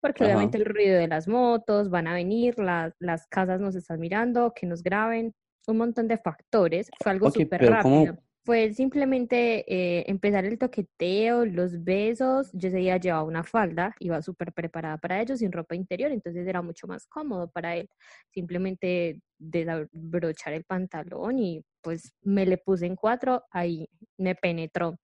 Porque 0.00 0.24
obviamente 0.24 0.56
el 0.58 0.64
ruido 0.64 0.96
de 0.98 1.08
las 1.08 1.26
motos, 1.26 1.90
van 1.90 2.06
a 2.06 2.14
venir, 2.14 2.56
las 2.58 3.26
casas 3.26 3.60
nos 3.60 3.74
están 3.74 3.98
mirando, 3.98 4.52
que 4.54 4.66
nos 4.66 4.82
graben, 4.82 5.34
un 5.66 5.76
montón 5.76 6.06
de 6.06 6.18
factores. 6.18 6.88
Fue 7.02 7.12
algo 7.12 7.30
súper 7.30 7.68
rápido 7.68 8.16
fue 8.48 8.72
simplemente 8.72 9.62
eh, 9.68 10.04
empezar 10.08 10.46
el 10.46 10.56
toqueteo, 10.58 11.44
los 11.44 11.84
besos. 11.84 12.48
Yo 12.54 12.68
ese 12.68 12.78
día 12.78 12.96
llevaba 12.96 13.24
una 13.24 13.44
falda, 13.44 13.94
iba 14.00 14.22
súper 14.22 14.54
preparada 14.54 14.96
para 14.96 15.20
ello, 15.20 15.36
sin 15.36 15.52
ropa 15.52 15.74
interior, 15.74 16.10
entonces 16.12 16.46
era 16.46 16.62
mucho 16.62 16.86
más 16.86 17.06
cómodo 17.08 17.50
para 17.50 17.76
él. 17.76 17.90
Simplemente 18.32 19.20
desabrochar 19.36 20.54
el 20.54 20.64
pantalón 20.64 21.38
y 21.38 21.62
pues 21.82 22.14
me 22.22 22.46
le 22.46 22.56
puse 22.56 22.86
en 22.86 22.96
cuatro, 22.96 23.44
ahí 23.50 23.86
me 24.16 24.34
penetró. 24.34 24.96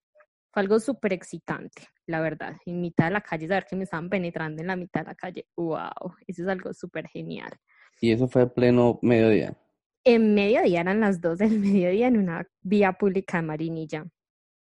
Fue 0.50 0.62
algo 0.62 0.80
súper 0.80 1.12
excitante, 1.12 1.82
la 2.06 2.22
verdad. 2.22 2.56
En 2.64 2.80
mitad 2.80 3.08
de 3.08 3.10
la 3.10 3.20
calle, 3.20 3.46
saber 3.46 3.66
que 3.68 3.76
me 3.76 3.84
estaban 3.84 4.08
penetrando 4.08 4.62
en 4.62 4.68
la 4.68 4.76
mitad 4.76 5.02
de 5.02 5.08
la 5.08 5.14
calle, 5.14 5.46
wow, 5.54 6.14
eso 6.26 6.44
es 6.44 6.48
algo 6.48 6.72
súper 6.72 7.08
genial. 7.08 7.52
¿Y 8.00 8.10
eso 8.10 8.26
fue 8.26 8.50
pleno 8.50 8.98
mediodía? 9.02 9.54
En 10.04 10.34
mediodía, 10.34 10.82
eran 10.82 11.00
las 11.00 11.20
dos 11.20 11.38
del 11.38 11.58
mediodía 11.60 12.08
en 12.08 12.18
una 12.18 12.46
vía 12.62 12.92
pública 12.92 13.38
de 13.38 13.42
Marinilla. 13.42 14.06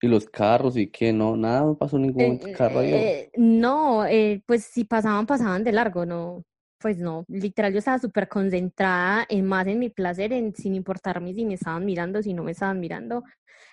¿Y 0.00 0.08
los 0.08 0.28
carros 0.28 0.76
y 0.76 0.88
qué? 0.88 1.12
No, 1.12 1.36
nada, 1.36 1.60
no 1.60 1.78
pasó 1.78 1.98
ningún 1.98 2.40
eh, 2.44 2.52
carro 2.52 2.80
ahí. 2.80 2.92
Eh, 2.92 3.30
no, 3.36 4.04
eh, 4.04 4.42
pues 4.46 4.64
si 4.64 4.84
pasaban, 4.84 5.26
pasaban 5.26 5.64
de 5.64 5.72
largo, 5.72 6.04
no. 6.04 6.44
Pues 6.78 6.98
no, 6.98 7.24
literal 7.28 7.72
yo 7.72 7.78
estaba 7.78 8.00
súper 8.00 8.28
concentrada 8.28 9.24
en 9.28 9.46
más 9.46 9.68
en 9.68 9.78
mi 9.78 9.88
placer, 9.88 10.32
en, 10.32 10.52
sin 10.56 10.74
importarme 10.74 11.32
si 11.32 11.44
me 11.44 11.54
estaban 11.54 11.84
mirando, 11.84 12.20
si 12.20 12.34
no 12.34 12.42
me 12.42 12.50
estaban 12.50 12.80
mirando. 12.80 13.22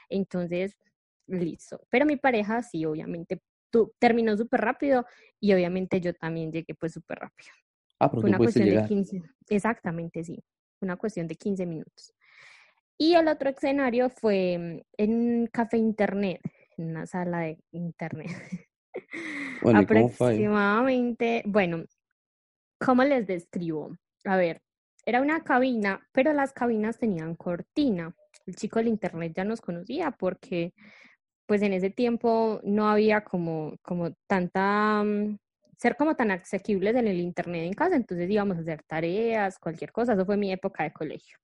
Entonces, 0.07 0.77
listo. 1.25 1.81
Pero 1.89 2.05
mi 2.05 2.17
pareja 2.17 2.61
sí, 2.61 2.85
obviamente, 2.85 3.41
tú, 3.71 3.91
terminó 3.97 4.37
súper 4.37 4.61
rápido 4.61 5.07
y 5.39 5.53
obviamente 5.53 5.99
yo 5.99 6.13
también 6.13 6.51
llegué 6.51 6.75
pues 6.75 6.93
súper 6.93 7.17
rápido. 7.17 7.49
Ah, 7.99 8.11
pero 8.11 8.21
Fue 8.21 8.29
una 8.29 8.37
cuestión 8.37 8.69
de 8.69 8.85
15. 8.85 9.23
Exactamente, 9.49 10.23
sí 10.23 10.39
una 10.81 10.97
cuestión 10.97 11.27
de 11.27 11.35
15 11.35 11.65
minutos. 11.65 12.13
Y 12.97 13.15
el 13.15 13.27
otro 13.27 13.49
escenario 13.49 14.09
fue 14.09 14.57
mm, 14.57 14.81
en 14.97 15.13
un 15.13 15.47
café 15.47 15.77
internet, 15.77 16.41
en 16.77 16.89
una 16.89 17.05
sala 17.05 17.39
de 17.39 17.59
internet. 17.71 18.29
Bueno, 19.61 19.79
Aproximadamente, 19.79 21.43
bueno, 21.45 21.83
¿cómo 22.79 23.03
les 23.03 23.27
describo? 23.27 23.95
A 24.23 24.37
ver, 24.37 24.61
era 25.05 25.21
una 25.21 25.43
cabina, 25.43 26.07
pero 26.13 26.31
las 26.33 26.53
cabinas 26.53 26.97
tenían 26.97 27.35
cortina. 27.35 28.15
El 28.45 28.55
chico 28.55 28.79
del 28.79 28.87
internet 28.87 29.33
ya 29.35 29.43
nos 29.43 29.59
conocía 29.59 30.11
porque 30.11 30.73
pues 31.45 31.61
en 31.61 31.73
ese 31.73 31.89
tiempo 31.89 32.61
no 32.63 32.89
había 32.89 33.23
como, 33.23 33.75
como 33.81 34.13
tanta 34.27 35.03
mm, 35.03 35.37
ser 35.79 35.95
como 35.95 36.15
tan 36.15 36.31
asequibles 36.31 36.95
en 36.95 37.07
el 37.07 37.19
internet 37.19 37.65
en 37.65 37.73
casa, 37.73 37.95
entonces 37.95 38.29
íbamos 38.29 38.57
a 38.57 38.61
hacer 38.61 38.83
tareas, 38.83 39.57
cualquier 39.59 39.91
cosa, 39.93 40.13
eso 40.13 40.25
fue 40.25 40.35
mi 40.37 40.51
época 40.51 40.83
de 40.83 40.91
colegio. 40.91 41.37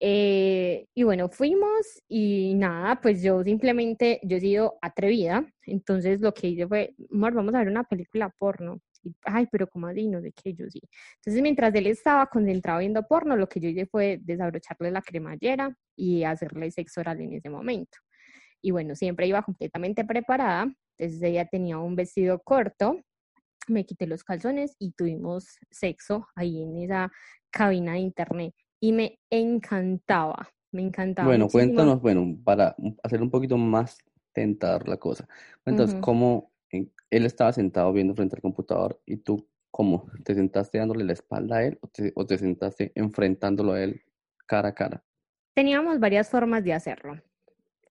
Eh, 0.00 0.86
y 0.94 1.02
bueno, 1.04 1.28
fuimos 1.28 2.02
y 2.08 2.54
nada, 2.54 3.00
pues 3.00 3.22
yo 3.22 3.42
simplemente, 3.44 4.20
yo 4.22 4.36
he 4.36 4.40
sido 4.40 4.78
atrevida, 4.80 5.44
entonces 5.62 6.20
lo 6.20 6.32
que 6.34 6.48
hice 6.48 6.66
fue, 6.68 6.94
amor, 7.12 7.34
vamos 7.34 7.54
a 7.54 7.58
ver 7.58 7.68
una 7.68 7.84
película 7.84 8.32
porno. 8.38 8.80
Y, 9.04 9.14
Ay, 9.24 9.46
pero 9.50 9.68
como 9.68 9.86
así, 9.86 10.08
no 10.08 10.20
sé 10.20 10.32
qué, 10.32 10.54
yo 10.54 10.68
sí. 10.70 10.80
Entonces 11.16 11.42
mientras 11.42 11.74
él 11.74 11.86
estaba 11.86 12.26
concentrado 12.26 12.80
viendo 12.80 13.04
porno, 13.06 13.36
lo 13.36 13.48
que 13.48 13.60
yo 13.60 13.68
hice 13.68 13.86
fue 13.86 14.18
desabrocharle 14.22 14.90
la 14.90 15.02
cremallera 15.02 15.76
y 15.96 16.24
hacerle 16.24 16.70
sexo 16.72 17.00
oral 17.00 17.20
en 17.20 17.34
ese 17.34 17.50
momento. 17.50 17.98
Y 18.62 18.72
bueno, 18.72 18.96
siempre 18.96 19.26
iba 19.28 19.42
completamente 19.42 20.04
preparada, 20.04 20.72
entonces 20.98 21.22
ella 21.22 21.46
tenía 21.46 21.78
un 21.78 21.94
vestido 21.96 22.40
corto, 22.40 23.00
me 23.68 23.84
quité 23.84 24.06
los 24.06 24.24
calzones 24.24 24.76
y 24.78 24.92
tuvimos 24.92 25.58
sexo 25.70 26.26
ahí 26.34 26.62
en 26.62 26.78
esa 26.78 27.10
cabina 27.50 27.92
de 27.92 28.00
internet 28.00 28.54
y 28.80 28.92
me 28.92 29.18
encantaba, 29.30 30.48
me 30.72 30.82
encantaba. 30.82 31.28
Bueno, 31.28 31.44
muchísimo. 31.44 31.74
cuéntanos, 31.74 32.00
bueno, 32.00 32.38
para 32.44 32.76
hacer 33.02 33.22
un 33.22 33.30
poquito 33.30 33.56
más 33.56 33.98
tentador 34.32 34.88
la 34.88 34.98
cosa. 34.98 35.28
Cuéntanos 35.64 35.94
cómo 35.96 36.52
él 36.70 37.26
estaba 37.26 37.52
sentado 37.52 37.92
viendo 37.92 38.14
frente 38.14 38.36
al 38.36 38.42
computador 38.42 39.00
y 39.06 39.16
tú, 39.16 39.48
¿cómo? 39.70 40.10
¿Te 40.24 40.34
sentaste 40.34 40.78
dándole 40.78 41.04
la 41.04 41.12
espalda 41.12 41.56
a 41.56 41.64
él 41.64 41.78
o 41.80 41.88
te, 41.88 42.12
o 42.14 42.26
te 42.26 42.38
sentaste 42.38 42.92
enfrentándolo 42.94 43.72
a 43.72 43.82
él 43.82 44.02
cara 44.46 44.70
a 44.70 44.74
cara? 44.74 45.04
Teníamos 45.54 45.98
varias 45.98 46.30
formas 46.30 46.62
de 46.62 46.72
hacerlo. 46.72 47.20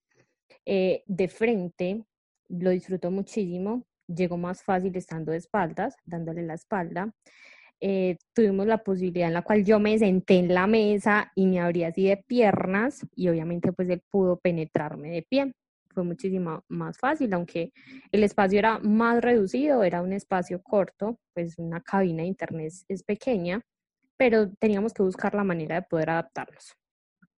Eh, 0.65 1.03
de 1.05 1.27
frente 1.27 2.03
lo 2.49 2.71
disfruto 2.71 3.11
muchísimo, 3.11 3.85
llegó 4.07 4.37
más 4.37 4.63
fácil 4.63 4.95
estando 4.95 5.31
de 5.31 5.37
espaldas, 5.37 5.95
dándole 6.05 6.41
la 6.41 6.55
espalda. 6.55 7.13
Eh, 7.81 8.17
tuvimos 8.33 8.67
la 8.67 8.83
posibilidad 8.83 9.27
en 9.27 9.35
la 9.35 9.43
cual 9.43 9.63
yo 9.63 9.79
me 9.79 9.97
senté 9.97 10.39
en 10.39 10.53
la 10.53 10.67
mesa 10.67 11.31
y 11.35 11.45
me 11.45 11.61
abrí 11.61 11.83
así 11.83 12.07
de 12.07 12.17
piernas 12.17 13.05
y 13.15 13.29
obviamente 13.29 13.71
pues 13.71 13.89
él 13.89 14.01
pudo 14.09 14.37
penetrarme 14.37 15.11
de 15.11 15.21
pie. 15.21 15.53
Fue 15.99 16.05
muchísimo 16.05 16.63
más 16.69 16.97
fácil, 16.97 17.33
aunque 17.33 17.73
el 18.13 18.23
espacio 18.23 18.57
era 18.57 18.79
más 18.79 19.21
reducido, 19.21 19.83
era 19.83 20.01
un 20.01 20.13
espacio 20.13 20.61
corto, 20.63 21.19
pues 21.33 21.55
una 21.57 21.81
cabina 21.81 22.21
de 22.23 22.29
internet 22.29 22.71
es, 22.87 23.03
pequeña, 23.03 23.59
pero 24.15 24.49
teníamos 24.59 24.93
que 24.93 25.03
buscar 25.03 25.35
la 25.35 25.43
manera 25.43 25.75
de 25.75 25.81
poder 25.81 26.11
adaptarnos 26.11 26.71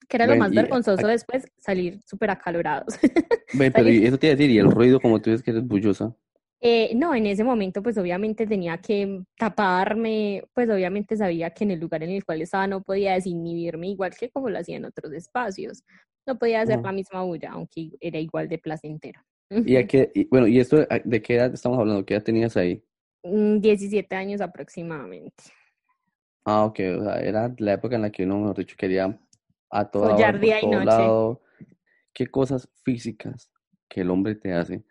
que 0.07 0.17
era 0.19 0.27
lo 0.27 0.37
más 0.37 0.53
vergonzoso 0.53 1.07
a- 1.07 1.11
después, 1.11 1.47
salir 1.57 2.01
súper 2.05 2.31
acalorados. 2.33 2.95
Ve, 3.55 3.71
pero 3.71 3.89
y 3.89 4.05
eso 4.05 4.19
te 4.19 4.27
iba 4.27 4.35
a 4.35 4.37
decir, 4.37 4.51
y 4.51 4.59
el 4.59 4.71
ruido, 4.71 5.01
como 5.01 5.23
tú 5.23 5.31
dices 5.31 5.43
que 5.43 5.53
eres 5.53 5.67
bullosa. 5.67 6.15
Eh, 6.61 6.93
no, 6.95 7.15
en 7.15 7.25
ese 7.27 7.43
momento 7.43 7.83
pues 7.83 7.97
obviamente 7.97 8.47
tenía 8.47 8.77
que 8.77 9.23
taparme, 9.39 10.45
pues 10.53 10.69
obviamente 10.69 11.17
sabía 11.17 11.49
que 11.51 11.65
en 11.65 11.71
el 11.71 11.81
lugar 11.81 12.03
en 12.03 12.11
el 12.11 12.25
cual 12.25 12.43
estaba 12.43 12.67
no 12.67 12.83
podía 12.83 13.15
desinhibirme 13.15 13.89
igual 13.89 14.15
que 14.15 14.29
como 14.29 14.51
lo 14.51 14.59
hacía 14.59 14.77
en 14.77 14.85
otros 14.85 15.11
espacios. 15.15 15.83
No 16.27 16.39
podía 16.39 16.61
hacer 16.63 16.81
la 16.83 16.93
misma 16.93 17.23
bulla, 17.23 17.53
aunque 17.53 17.91
era 18.01 18.19
igual 18.19 18.49
de 18.49 18.59
placentero. 18.59 19.21
¿Y 19.63 19.77
a 19.77 19.87
qué, 19.87 20.11
y, 20.15 20.27
bueno, 20.29 20.47
y 20.47 20.59
esto, 20.61 20.87
a- 20.91 21.01
¿de 21.05 21.23
qué 21.23 21.37
edad 21.37 21.53
estamos 21.55 21.79
hablando? 21.79 22.05
¿Qué 22.05 22.15
edad 22.15 22.23
tenías 22.25 22.57
ahí? 22.57 22.85
Mm, 23.23 23.61
17 23.61 24.15
años 24.17 24.41
aproximadamente. 24.43 25.45
Ah, 26.45 26.65
ok, 26.65 26.81
o 26.99 27.03
sea, 27.05 27.21
era 27.21 27.55
la 27.59 27.75
época 27.75 27.97
en 27.97 28.03
la 28.03 28.11
que 28.11 28.25
uno, 28.25 28.39
mejor 28.41 28.57
dicho, 28.59 28.77
quería 28.79 29.19
a 29.71 29.91
toda 29.91 30.17
hora, 30.17 30.33
por 30.41 30.41
día 30.41 30.61
y 30.63 30.67
todo 30.69 30.81
noche. 30.81 30.87
lado. 30.87 31.43
¿Qué 32.15 32.29
cosas 32.29 32.69
físicas 32.85 33.51
que 33.89 34.03
el 34.03 34.11
hombre 34.11 34.35
te 34.37 34.53
hace 34.55 34.85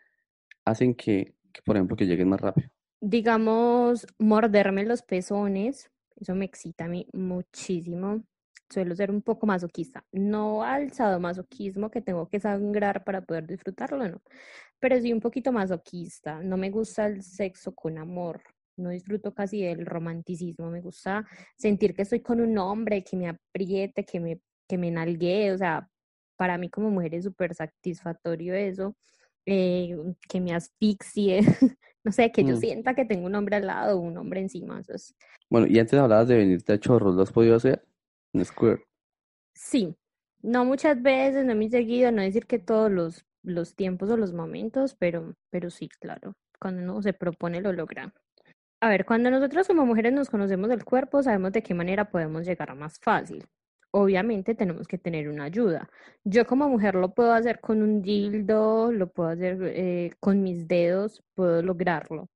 hacen 0.66 0.96
que, 0.96 1.36
que, 1.54 1.62
por 1.64 1.78
ejemplo, 1.78 1.98
que 1.98 2.08
llegues 2.08 2.28
más 2.28 2.42
rápido? 2.42 2.70
digamos, 3.02 4.08
morderme 4.18 4.84
los 4.86 5.02
pezones, 5.04 5.92
eso 6.16 6.36
me 6.36 6.46
excita 6.46 6.86
a 6.86 6.88
mí 6.88 7.08
muchísimo. 7.14 8.24
Suelo 8.72 8.96
ser 8.96 9.10
un 9.10 9.22
poco 9.24 9.48
masoquista, 9.48 10.06
no 10.12 10.64
al 10.64 10.92
sadomasoquismo 10.94 11.90
que 11.90 12.02
tengo 12.02 12.28
que 12.28 12.40
sangrar 12.40 13.04
para 13.04 13.22
poder 13.22 13.48
disfrutarlo, 13.48 14.08
no, 14.08 14.22
pero 14.80 15.00
sí 15.02 15.12
un 15.12 15.20
poquito 15.20 15.52
masoquista. 15.52 16.42
No 16.44 16.56
me 16.56 16.70
gusta 16.70 17.08
el 17.08 17.24
sexo 17.24 17.74
con 17.74 17.98
amor, 17.98 18.42
no 18.78 18.90
disfruto 18.92 19.34
casi 19.34 19.64
del 19.64 19.88
romanticismo, 19.88 20.70
me 20.70 20.82
gusta 20.82 21.26
sentir 21.58 21.96
que 21.96 22.04
estoy 22.04 22.20
con 22.20 22.40
un 22.42 22.58
hombre, 22.60 23.04
que 23.04 23.18
me 23.18 23.28
apriete, 23.30 24.06
que 24.06 24.20
me, 24.20 24.40
que 24.68 24.78
me 24.78 24.92
nalguee, 24.92 25.52
o 25.52 25.58
sea, 25.58 25.90
para 26.38 26.58
mí 26.60 26.70
como 26.70 26.92
mujer 26.92 27.16
es 27.16 27.24
súper 27.26 27.56
satisfactorio 27.56 28.54
eso, 28.54 28.96
eh, 29.48 29.98
que 30.30 30.40
me 30.40 30.54
asfixie, 30.54 31.40
no 32.04 32.12
sé, 32.12 32.32
que 32.32 32.44
yo 32.44 32.54
Mm. 32.54 32.58
sienta 32.60 32.94
que 32.94 33.04
tengo 33.06 33.26
un 33.26 33.34
hombre 33.34 33.56
al 33.56 33.66
lado, 33.66 34.00
un 34.00 34.16
hombre 34.16 34.42
encima, 34.42 34.80
eso 34.80 34.94
es- 34.94 35.16
Bueno, 35.50 35.66
y 35.66 35.80
antes 35.80 36.00
hablabas 36.00 36.28
de 36.28 36.38
venirte 36.38 36.74
a 36.74 36.80
chorros, 36.80 37.16
¿lo 37.16 37.24
has 37.24 37.32
podido 37.32 37.56
hacer? 37.56 37.84
Square. 38.38 38.84
Sí, 39.54 39.96
no 40.42 40.66
muchas 40.66 41.02
veces, 41.02 41.46
no 41.46 41.56
muy 41.56 41.70
seguido, 41.70 42.12
no 42.12 42.22
decir 42.22 42.46
que 42.46 42.60
todos 42.60 42.92
los, 42.92 43.26
los 43.44 43.76
tiempos 43.76 44.10
o 44.10 44.18
los 44.18 44.34
momentos, 44.34 44.96
pero, 44.96 45.36
pero 45.50 45.70
sí, 45.70 45.90
claro, 45.90 46.34
cuando 46.60 46.82
uno 46.82 47.02
se 47.02 47.14
propone 47.14 47.62
lo 47.62 47.74
logra. 47.74 48.14
A 48.82 48.90
ver, 48.90 49.06
cuando 49.06 49.30
nosotros 49.30 49.68
como 49.68 49.86
mujeres 49.86 50.14
nos 50.14 50.30
conocemos 50.30 50.70
del 50.70 50.86
cuerpo, 50.86 51.22
sabemos 51.22 51.52
de 51.52 51.64
qué 51.64 51.74
manera 51.74 52.10
podemos 52.10 52.46
llegar 52.46 52.74
más 52.76 53.00
fácil. 53.00 53.46
Obviamente 53.92 54.56
tenemos 54.56 54.88
que 54.88 54.98
tener 54.98 55.28
una 55.30 55.46
ayuda. 55.46 55.90
Yo 56.24 56.46
como 56.46 56.70
mujer 56.70 56.96
lo 56.96 57.14
puedo 57.14 57.34
hacer 57.34 57.60
con 57.60 57.82
un 57.82 58.02
dildo, 58.02 58.92
lo 58.92 59.12
puedo 59.12 59.30
hacer 59.30 59.58
eh, 59.64 60.12
con 60.20 60.44
mis 60.44 60.68
dedos, 60.68 61.24
puedo 61.34 61.62
lograrlo. 61.62 62.30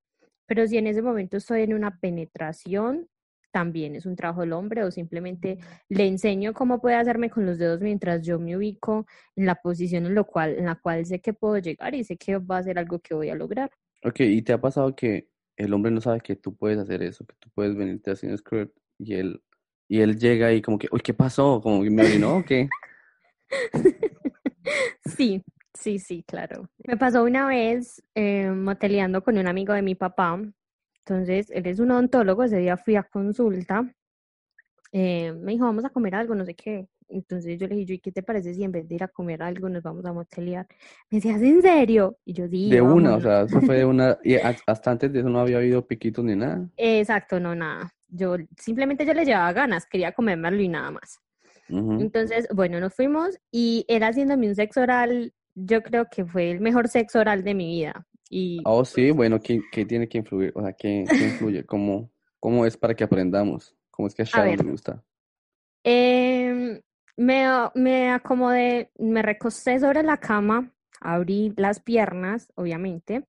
Pero 0.46 0.66
si 0.66 0.76
en 0.76 0.86
ese 0.88 1.00
momento 1.00 1.38
estoy 1.38 1.62
en 1.62 1.74
una 1.74 1.98
penetración, 1.98 3.08
también 3.54 3.94
es 3.94 4.04
un 4.04 4.16
trabajo 4.16 4.40
del 4.40 4.52
hombre 4.52 4.82
o 4.82 4.90
simplemente 4.90 5.58
le 5.88 6.08
enseño 6.08 6.52
cómo 6.52 6.80
puede 6.80 6.96
hacerme 6.96 7.30
con 7.30 7.46
los 7.46 7.56
dedos 7.56 7.80
mientras 7.80 8.20
yo 8.20 8.40
me 8.40 8.56
ubico 8.56 9.06
en 9.36 9.46
la 9.46 9.54
posición 9.54 10.06
en, 10.06 10.16
lo 10.16 10.26
cual, 10.26 10.56
en 10.58 10.64
la 10.64 10.74
cual 10.74 11.06
sé 11.06 11.20
que 11.20 11.34
puedo 11.34 11.58
llegar 11.58 11.94
y 11.94 12.02
sé 12.02 12.16
que 12.16 12.38
va 12.38 12.58
a 12.58 12.64
ser 12.64 12.80
algo 12.80 12.98
que 12.98 13.14
voy 13.14 13.30
a 13.30 13.36
lograr. 13.36 13.70
Ok, 14.02 14.18
¿y 14.22 14.42
te 14.42 14.52
ha 14.52 14.60
pasado 14.60 14.96
que 14.96 15.28
el 15.56 15.72
hombre 15.72 15.92
no 15.92 16.00
sabe 16.00 16.20
que 16.20 16.34
tú 16.34 16.56
puedes 16.56 16.80
hacer 16.80 17.00
eso, 17.04 17.24
que 17.24 17.36
tú 17.38 17.48
puedes 17.54 17.76
venirte 17.76 18.12
en 18.22 18.36
Square 18.36 18.72
y 18.98 19.14
él, 19.14 19.40
y 19.88 20.00
él 20.00 20.18
llega 20.18 20.52
y 20.52 20.60
como 20.60 20.76
que, 20.76 20.88
uy, 20.90 20.98
¿qué 21.00 21.14
pasó? 21.14 21.60
Como 21.62 21.84
que 21.84 21.90
me 21.90 22.02
orinó 22.02 22.38
o 22.38 22.44
qué? 22.44 22.68
Sí, 25.16 25.44
sí, 25.74 25.98
sí, 25.98 26.24
claro. 26.26 26.68
Me 26.88 26.96
pasó 26.96 27.22
una 27.22 27.46
vez 27.46 28.02
eh, 28.14 28.50
moteleando 28.50 29.22
con 29.22 29.38
un 29.38 29.46
amigo 29.46 29.74
de 29.74 29.82
mi 29.82 29.94
papá. 29.94 30.40
Entonces, 31.06 31.50
él 31.50 31.66
es 31.66 31.80
un 31.80 31.90
odontólogo, 31.90 32.44
ese 32.44 32.58
día 32.58 32.76
fui 32.78 32.96
a 32.96 33.02
consulta. 33.02 33.84
eh, 34.92 35.32
me 35.32 35.52
dijo, 35.52 35.64
vamos 35.64 35.84
a 35.84 35.90
comer 35.90 36.14
algo, 36.14 36.34
no 36.34 36.44
sé 36.44 36.54
qué. 36.54 36.86
Entonces 37.08 37.58
yo 37.58 37.66
le 37.66 37.74
dije, 37.74 37.86
"Yo, 37.86 37.94
¿y 37.94 37.98
qué 37.98 38.12
te 38.12 38.22
parece 38.22 38.54
si 38.54 38.62
en 38.64 38.72
vez 38.72 38.88
de 38.88 38.94
ir 38.94 39.02
a 39.04 39.08
comer 39.08 39.42
algo 39.42 39.68
nos 39.68 39.82
vamos 39.82 40.04
a 40.06 40.12
motelear? 40.12 40.66
Me 41.10 41.18
decía, 41.18 41.36
¿es 41.36 41.42
en 41.42 41.60
serio? 41.62 42.16
Y 42.24 42.32
yo, 42.32 42.48
sí, 42.48 42.70
De 42.70 42.80
una, 42.80 43.16
o 43.16 43.20
vámonos". 43.20 43.22
sea, 43.22 43.42
eso 43.42 43.60
fue 43.60 43.76
de 43.78 43.84
una, 43.84 44.18
y 44.24 44.36
has- 44.36 44.62
hasta 44.66 44.90
antes 44.92 45.12
de 45.12 45.18
eso 45.20 45.28
no 45.28 45.40
había 45.40 45.58
habido 45.58 45.86
piquitos 45.86 46.24
ni 46.24 46.36
nada. 46.36 46.68
Exacto, 46.76 47.40
no, 47.40 47.54
nada. 47.54 47.90
Yo 48.08 48.36
simplemente 48.56 49.04
yo 49.04 49.12
le 49.14 49.24
llevaba 49.24 49.52
ganas, 49.52 49.86
quería 49.86 50.12
comérmelo 50.12 50.60
y 50.62 50.68
nada 50.68 50.90
más. 50.92 51.18
Entonces, 52.00 52.46
bueno, 52.54 52.80
nos 52.80 52.94
fuimos 52.94 53.38
y 53.50 53.84
él 53.88 54.02
haciéndome 54.04 54.48
un 54.48 54.54
sexo 54.54 54.80
oral, 54.82 55.32
yo 55.54 55.82
creo 55.82 56.06
que 56.10 56.24
fue 56.24 56.50
el 56.52 56.60
mejor 56.60 56.88
sexo 56.88 57.18
oral 57.20 57.42
de 57.44 57.54
mi 57.54 57.66
vida. 57.66 58.06
Y 58.30 58.62
Oh, 58.64 58.84
sí, 58.84 59.10
bueno, 59.10 59.40
¿qué, 59.40 59.62
qué 59.70 59.84
tiene 59.84 60.08
que 60.08 60.18
influir? 60.18 60.52
O 60.54 60.62
sea, 60.62 60.72
¿qué, 60.72 61.04
qué 61.16 61.24
influye? 61.24 61.64
¿Cómo, 61.64 62.10
cómo 62.40 62.66
es 62.66 62.76
para 62.76 62.94
que 62.94 63.04
aprendamos? 63.04 63.76
¿Cómo 63.90 64.08
es 64.08 64.14
que 64.14 64.22
a 64.22 64.24
Sharon 64.24 64.56
le 64.56 64.70
gusta? 64.70 65.02
em, 65.84 66.80
me, 67.16 67.44
me 67.74 68.10
acomodé, 68.10 68.90
me 68.98 69.22
recosté 69.22 69.78
sobre 69.78 70.02
la 70.02 70.16
cama, 70.16 70.72
abrí 71.00 71.52
las 71.56 71.80
piernas, 71.80 72.48
obviamente, 72.56 73.26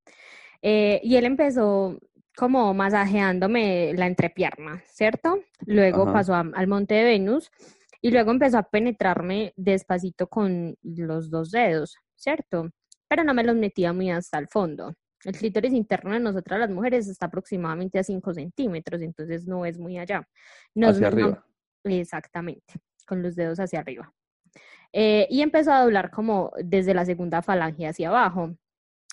eh, 0.62 1.00
y 1.04 1.18
él 1.18 1.26
empezó 1.26 2.00
como 2.36 2.74
masajeándome 2.74 3.94
la 3.94 4.08
entrepierna, 4.08 4.82
¿cierto? 4.88 5.40
Luego 5.66 6.04
Ajá. 6.04 6.14
pasó 6.14 6.34
a- 6.36 6.50
al 6.54 6.68
monte 6.68 6.96
de 6.96 7.04
Venus 7.04 7.52
y 8.02 8.12
luego 8.12 8.32
empezó 8.32 8.58
a 8.58 8.64
penetrarme 8.70 9.54
despacito 9.56 10.28
con 10.28 10.76
los 10.84 11.30
dos 11.30 11.52
dedos, 11.52 11.98
¿cierto? 12.16 12.70
Pero 13.08 13.24
no 13.24 13.34
me 13.34 13.44
los 13.44 13.56
metía 13.56 13.94
muy 13.94 14.12
hasta 14.12 14.38
el 14.38 14.48
fondo. 14.48 14.94
El 15.24 15.36
clítoris 15.36 15.74
interno 15.74 16.14
de 16.14 16.20
nosotras 16.20 16.60
las 16.60 16.70
mujeres 16.70 17.08
está 17.08 17.26
aproximadamente 17.26 17.98
a 17.98 18.04
5 18.04 18.34
centímetros, 18.34 19.02
entonces 19.02 19.48
no 19.48 19.66
es 19.66 19.80
muy 19.80 19.98
allá. 19.98 20.28
hacia 20.76 21.08
arriba. 21.08 21.46
Exactamente, 21.84 22.76
con 23.08 23.22
los 23.22 23.36
dedos 23.36 23.60
hacia 23.60 23.80
arriba. 23.80 24.14
Eh, 24.94 25.28
y 25.30 25.42
empezó 25.42 25.74
a 25.74 25.82
doblar 25.82 26.12
como 26.12 26.52
desde 26.64 26.94
la 26.94 27.06
segunda 27.06 27.42
falange 27.42 27.88
hacia 27.88 28.10
abajo. 28.10 28.56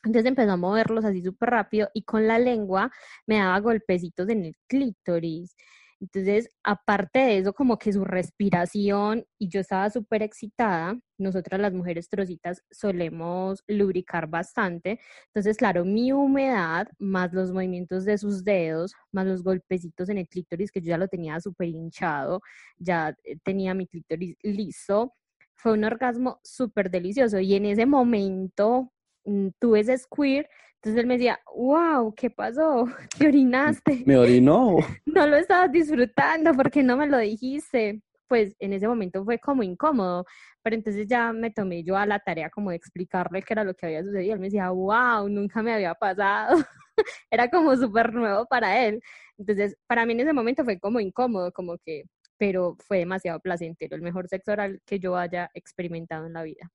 Entonces 0.05 0.27
empezó 0.27 0.53
a 0.53 0.57
moverlos 0.57 1.05
así 1.05 1.23
súper 1.23 1.51
rápido 1.51 1.89
y 1.95 2.03
con 2.03 2.27
la 2.27 2.39
lengua 2.39 2.91
me 3.27 3.39
daba 3.39 3.59
golpecitos 3.61 4.29
en 4.29 4.45
el 4.47 4.57
clítoris. 4.67 5.57
Entonces, 6.03 6.51
aparte 6.65 7.21
de 7.21 7.39
eso, 7.39 7.53
como 7.55 7.79
que 7.79 7.93
su 7.93 8.05
respiración, 8.05 9.25
y 9.39 9.49
yo 9.49 9.61
estaba 9.61 9.89
súper 9.89 10.23
excitada, 10.23 10.99
nosotras 11.17 11.61
las 11.61 11.73
mujeres 11.73 12.09
trocitas 12.09 12.65
solemos 12.73 13.63
lubricar 13.69 14.27
bastante. 14.27 14.99
Entonces, 15.29 15.57
claro, 15.57 15.85
mi 15.85 16.11
humedad, 16.13 16.89
más 16.99 17.33
los 17.33 17.53
movimientos 17.53 18.05
de 18.05 18.19
sus 18.19 18.43
dedos, 18.43 18.95
más 19.13 19.27
los 19.27 19.45
golpecitos 19.45 20.09
en 20.09 20.19
el 20.19 20.29
clítoris, 20.29 20.73
que 20.73 20.81
yo 20.81 20.89
ya 20.89 20.99
lo 20.99 21.07
tenía 21.07 21.41
súper 21.41 21.69
hinchado, 21.69 22.41
ya 22.79 23.15
eh, 23.23 23.37
tenía 23.45 23.73
mi 23.75 23.87
clítoris 23.87 24.37
listo, 24.43 25.15
fue 25.55 25.73
un 25.75 25.85
orgasmo 25.85 26.41
súper 26.43 26.91
delicioso. 26.91 27.39
Y 27.39 27.55
en 27.55 27.67
ese 27.67 27.87
momento 27.87 28.93
mm, 29.25 29.49
tuve 29.59 29.81
ese 29.81 29.99
squirt 29.99 30.47
entonces 30.83 31.01
él 31.01 31.07
me 31.07 31.15
decía, 31.15 31.39
wow, 31.55 32.13
¿qué 32.13 32.29
pasó? 32.29 32.87
¿Qué 33.17 33.29
orinaste? 33.29 34.03
Me 34.05 34.17
orinó. 34.17 34.77
No 35.07 35.27
lo 35.29 35.37
estabas 35.37 35.71
disfrutando 35.71 36.53
porque 36.55 36.83
no 36.83 36.97
me 36.97 37.07
lo 37.07 37.19
dijiste. 37.19 38.03
Pues 38.27 38.57
en 38.59 38.73
ese 38.73 38.89
momento 38.89 39.25
fue 39.25 39.39
como 39.39 39.63
incómodo, 39.63 40.25
pero 40.63 40.75
entonces 40.75 41.07
ya 41.07 41.33
me 41.33 41.53
tomé 41.53 41.85
yo 41.85 41.97
a 41.97 42.07
la 42.07 42.19
tarea 42.19 42.51
como 42.51 42.71
de 42.71 42.77
explicarle 42.77 43.43
qué 43.43 43.53
era 43.53 43.63
lo 43.63 43.75
que 43.75 43.87
había 43.87 44.03
sucedido. 44.03 44.35
Él 44.35 44.41
me 44.41 44.47
decía, 44.47 44.71
wow, 44.71 45.29
nunca 45.29 45.63
me 45.63 45.73
había 45.73 45.95
pasado. 45.95 46.57
era 47.31 47.49
como 47.49 47.77
súper 47.77 48.13
nuevo 48.13 48.47
para 48.47 48.85
él. 48.85 49.01
Entonces, 49.39 49.77
para 49.87 50.05
mí 50.05 50.15
en 50.15 50.21
ese 50.21 50.33
momento 50.33 50.65
fue 50.65 50.81
como 50.81 50.99
incómodo, 50.99 51.53
como 51.53 51.77
que, 51.79 52.05
pero 52.39 52.77
fue 52.81 52.99
demasiado 52.99 53.39
placentero, 53.39 53.95
el 53.95 54.03
mejor 54.03 54.27
sexo 54.27 54.51
oral 54.51 54.81
que 54.85 54.99
yo 54.99 55.17
haya 55.17 55.49
experimentado 55.55 56.27
en 56.27 56.33
la 56.33 56.43
vida. 56.43 56.73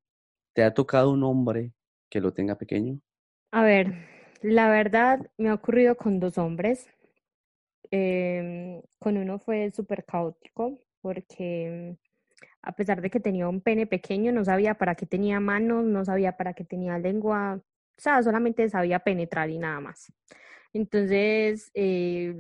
¿Te 0.54 0.64
ha 0.64 0.74
tocado 0.74 1.12
un 1.12 1.24
hombre 1.24 1.74
que 2.10 2.22
lo 2.22 2.34
tenga 2.34 2.58
pequeño? 2.58 3.00
A 3.52 3.64
ver, 3.64 3.94
la 4.42 4.70
verdad 4.70 5.30
me 5.38 5.50
ha 5.50 5.54
ocurrido 5.54 5.96
con 5.98 6.20
dos 6.20 6.38
hombres. 6.38 6.88
Em, 7.92 8.82
con 9.00 9.18
uno 9.18 9.40
fue 9.40 9.72
súper 9.72 10.04
caótico 10.06 10.80
porque 11.02 11.96
a 12.62 12.74
pesar 12.74 13.02
de 13.02 13.10
que 13.10 13.20
tenía 13.20 13.48
un 13.48 13.62
pene 13.62 13.88
pequeño, 13.88 14.32
no 14.34 14.44
sabía 14.46 14.76
para 14.76 14.96
qué 14.96 15.06
tenía 15.06 15.40
manos, 15.40 15.86
no 15.86 16.04
sabía 16.06 16.36
para 16.38 16.54
qué 16.54 16.66
tenía 16.66 17.00
lengua, 17.00 17.56
o 17.58 18.02
sea, 18.02 18.22
solamente 18.24 18.70
sabía 18.70 19.00
penetrar 19.00 19.50
y 19.50 19.58
nada 19.60 19.80
más. 19.80 20.12
Entonces, 20.74 21.72
eh, 21.74 22.36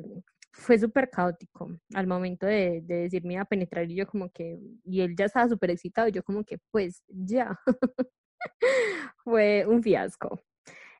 fue 0.51 0.79
súper 0.79 1.09
caótico 1.09 1.69
al 1.93 2.07
momento 2.07 2.45
de, 2.45 2.81
de 2.83 2.95
decirme 3.03 3.37
a 3.39 3.45
penetrar 3.45 3.89
y 3.89 3.95
yo 3.95 4.07
como 4.07 4.29
que, 4.31 4.59
y 4.85 5.01
él 5.01 5.15
ya 5.15 5.25
estaba 5.25 5.47
súper 5.49 5.71
excitado 5.71 6.07
y 6.09 6.11
yo 6.11 6.23
como 6.23 6.43
que, 6.43 6.59
pues 6.71 7.03
ya. 7.07 7.57
fue 9.23 9.65
un 9.67 9.81
fiasco. 9.83 10.41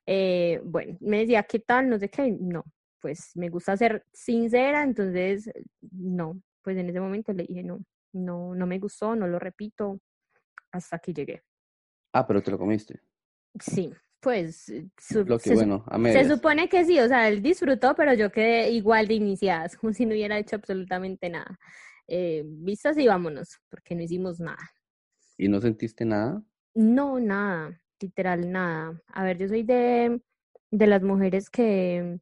Eh, 0.06 0.60
bueno, 0.64 0.96
me 1.00 1.20
decía, 1.20 1.42
¿qué 1.42 1.58
tal? 1.60 1.88
No 1.88 1.98
sé 1.98 2.08
qué. 2.08 2.30
No, 2.40 2.64
pues 3.00 3.32
me 3.34 3.48
gusta 3.48 3.76
ser 3.76 4.04
sincera, 4.12 4.82
entonces 4.82 5.50
no, 5.80 6.40
pues 6.62 6.76
en 6.76 6.88
ese 6.88 7.00
momento 7.00 7.32
le 7.32 7.44
dije, 7.44 7.62
no, 7.62 7.80
no, 8.12 8.54
no 8.54 8.66
me 8.66 8.78
gustó, 8.78 9.14
no 9.14 9.26
lo 9.26 9.38
repito, 9.38 10.00
hasta 10.72 10.98
que 10.98 11.12
llegué. 11.12 11.42
Ah, 12.12 12.26
pero 12.26 12.42
te 12.42 12.50
lo 12.50 12.58
comiste. 12.58 13.00
Sí, 13.60 13.92
pues 14.20 14.72
lo 15.14 15.38
que, 15.38 15.50
se, 15.50 15.54
bueno, 15.54 15.84
se 16.04 16.28
supone 16.28 16.68
que 16.68 16.84
sí, 16.84 16.98
o 16.98 17.06
sea, 17.06 17.28
él 17.28 17.42
disfrutó, 17.42 17.94
pero 17.94 18.14
yo 18.14 18.30
quedé 18.30 18.70
igual 18.70 19.06
de 19.06 19.14
iniciadas, 19.14 19.76
como 19.76 19.92
si 19.92 20.06
no 20.06 20.12
hubiera 20.12 20.38
hecho 20.38 20.56
absolutamente 20.56 21.28
nada. 21.28 21.58
Eh, 22.06 22.42
vistas 22.46 22.96
y 22.96 23.06
vámonos, 23.06 23.58
porque 23.68 23.94
no 23.94 24.02
hicimos 24.02 24.40
nada. 24.40 24.70
¿Y 25.36 25.48
no 25.48 25.60
sentiste 25.60 26.04
nada? 26.04 26.42
No, 26.78 27.18
nada 27.18 27.80
literal 28.00 28.50
nada. 28.52 29.02
A 29.08 29.24
ver, 29.24 29.38
yo 29.38 29.48
soy 29.48 29.64
de, 29.64 30.20
de 30.70 30.86
las 30.86 31.02
mujeres 31.02 31.50
que, 31.50 32.20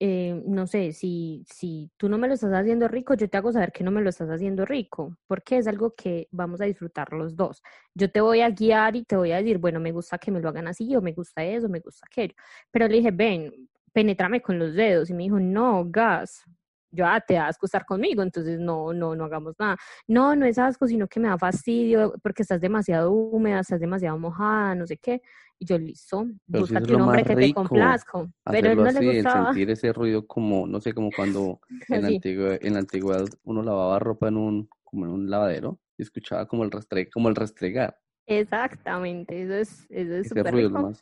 eh, 0.00 0.42
no 0.46 0.66
sé, 0.66 0.92
si, 0.92 1.44
si 1.48 1.90
tú 1.96 2.08
no 2.08 2.18
me 2.18 2.28
lo 2.28 2.34
estás 2.34 2.52
haciendo 2.52 2.88
rico, 2.88 3.14
yo 3.14 3.28
te 3.30 3.38
hago 3.38 3.52
saber 3.52 3.72
que 3.72 3.84
no 3.84 3.90
me 3.92 4.02
lo 4.02 4.10
estás 4.10 4.30
haciendo 4.30 4.66
rico, 4.66 5.16
porque 5.28 5.58
es 5.58 5.68
algo 5.68 5.94
que 5.94 6.28
vamos 6.32 6.60
a 6.60 6.64
disfrutar 6.66 7.12
los 7.12 7.36
dos. 7.36 7.62
Yo 7.94 8.10
te 8.10 8.20
voy 8.20 8.42
a 8.42 8.50
guiar 8.50 8.96
y 8.96 9.04
te 9.04 9.16
voy 9.16 9.32
a 9.32 9.38
decir, 9.38 9.58
bueno, 9.58 9.80
me 9.80 9.92
gusta 9.92 10.18
que 10.18 10.30
me 10.32 10.40
lo 10.40 10.48
hagan 10.50 10.68
así, 10.68 10.96
o 10.96 11.02
me 11.02 11.12
gusta 11.14 11.44
eso, 11.44 11.68
me 11.68 11.80
gusta 11.80 12.06
aquello. 12.06 12.34
Pero 12.70 12.88
le 12.88 12.96
dije, 12.98 13.12
ven, 13.12 13.70
penetrame 13.92 14.42
con 14.42 14.58
los 14.58 14.74
dedos. 14.74 15.10
Y 15.10 15.14
me 15.14 15.24
dijo, 15.24 15.40
no, 15.40 15.84
gas, 15.90 16.44
yo, 16.90 17.06
ah, 17.06 17.20
te 17.20 17.34
da 17.34 17.48
asco 17.48 17.66
estar 17.66 17.84
conmigo, 17.84 18.22
entonces 18.22 18.58
no, 18.58 18.92
no, 18.92 19.14
no 19.14 19.24
hagamos 19.24 19.54
nada. 19.58 19.76
No, 20.06 20.34
no 20.34 20.46
es 20.46 20.58
asco, 20.58 20.86
sino 20.86 21.06
que 21.08 21.20
me 21.20 21.28
da 21.28 21.38
fastidio 21.38 22.14
porque 22.22 22.42
estás 22.42 22.60
demasiado 22.60 23.12
húmeda, 23.12 23.60
estás 23.60 23.80
demasiado 23.80 24.18
mojada, 24.18 24.74
no 24.74 24.86
sé 24.86 24.96
qué. 24.96 25.22
Y 25.58 25.66
yo, 25.66 25.78
listo, 25.78 26.26
búscate 26.46 26.94
un 26.94 27.02
hombre 27.02 27.22
que 27.22 27.36
te 27.36 27.54
complazca. 27.54 28.26
Pero 28.50 28.70
él 28.70 28.76
no 28.78 28.90
le 28.90 29.14
gustaba. 29.16 29.46
sentir 29.46 29.70
ese 29.70 29.92
ruido 29.92 30.26
como, 30.26 30.66
no 30.66 30.80
sé, 30.80 30.94
como 30.94 31.10
cuando 31.10 31.60
en, 31.88 32.02
la 32.02 32.08
antigüedad, 32.08 32.58
en 32.62 32.72
la 32.72 32.78
antigüedad 32.80 33.26
uno 33.44 33.62
lavaba 33.62 33.98
ropa 33.98 34.28
en 34.28 34.36
un, 34.36 34.68
como 34.82 35.04
en 35.04 35.12
un 35.12 35.30
lavadero 35.30 35.78
y 35.98 36.02
escuchaba 36.02 36.46
como 36.46 36.64
el, 36.64 36.70
rastre, 36.70 37.10
como 37.10 37.28
el 37.28 37.34
rastregar. 37.34 37.98
Exactamente, 38.26 39.42
eso 39.42 39.54
es, 39.54 39.86
eso 39.90 40.14
es 40.14 40.28
súper 40.28 40.54
rico. 40.54 40.92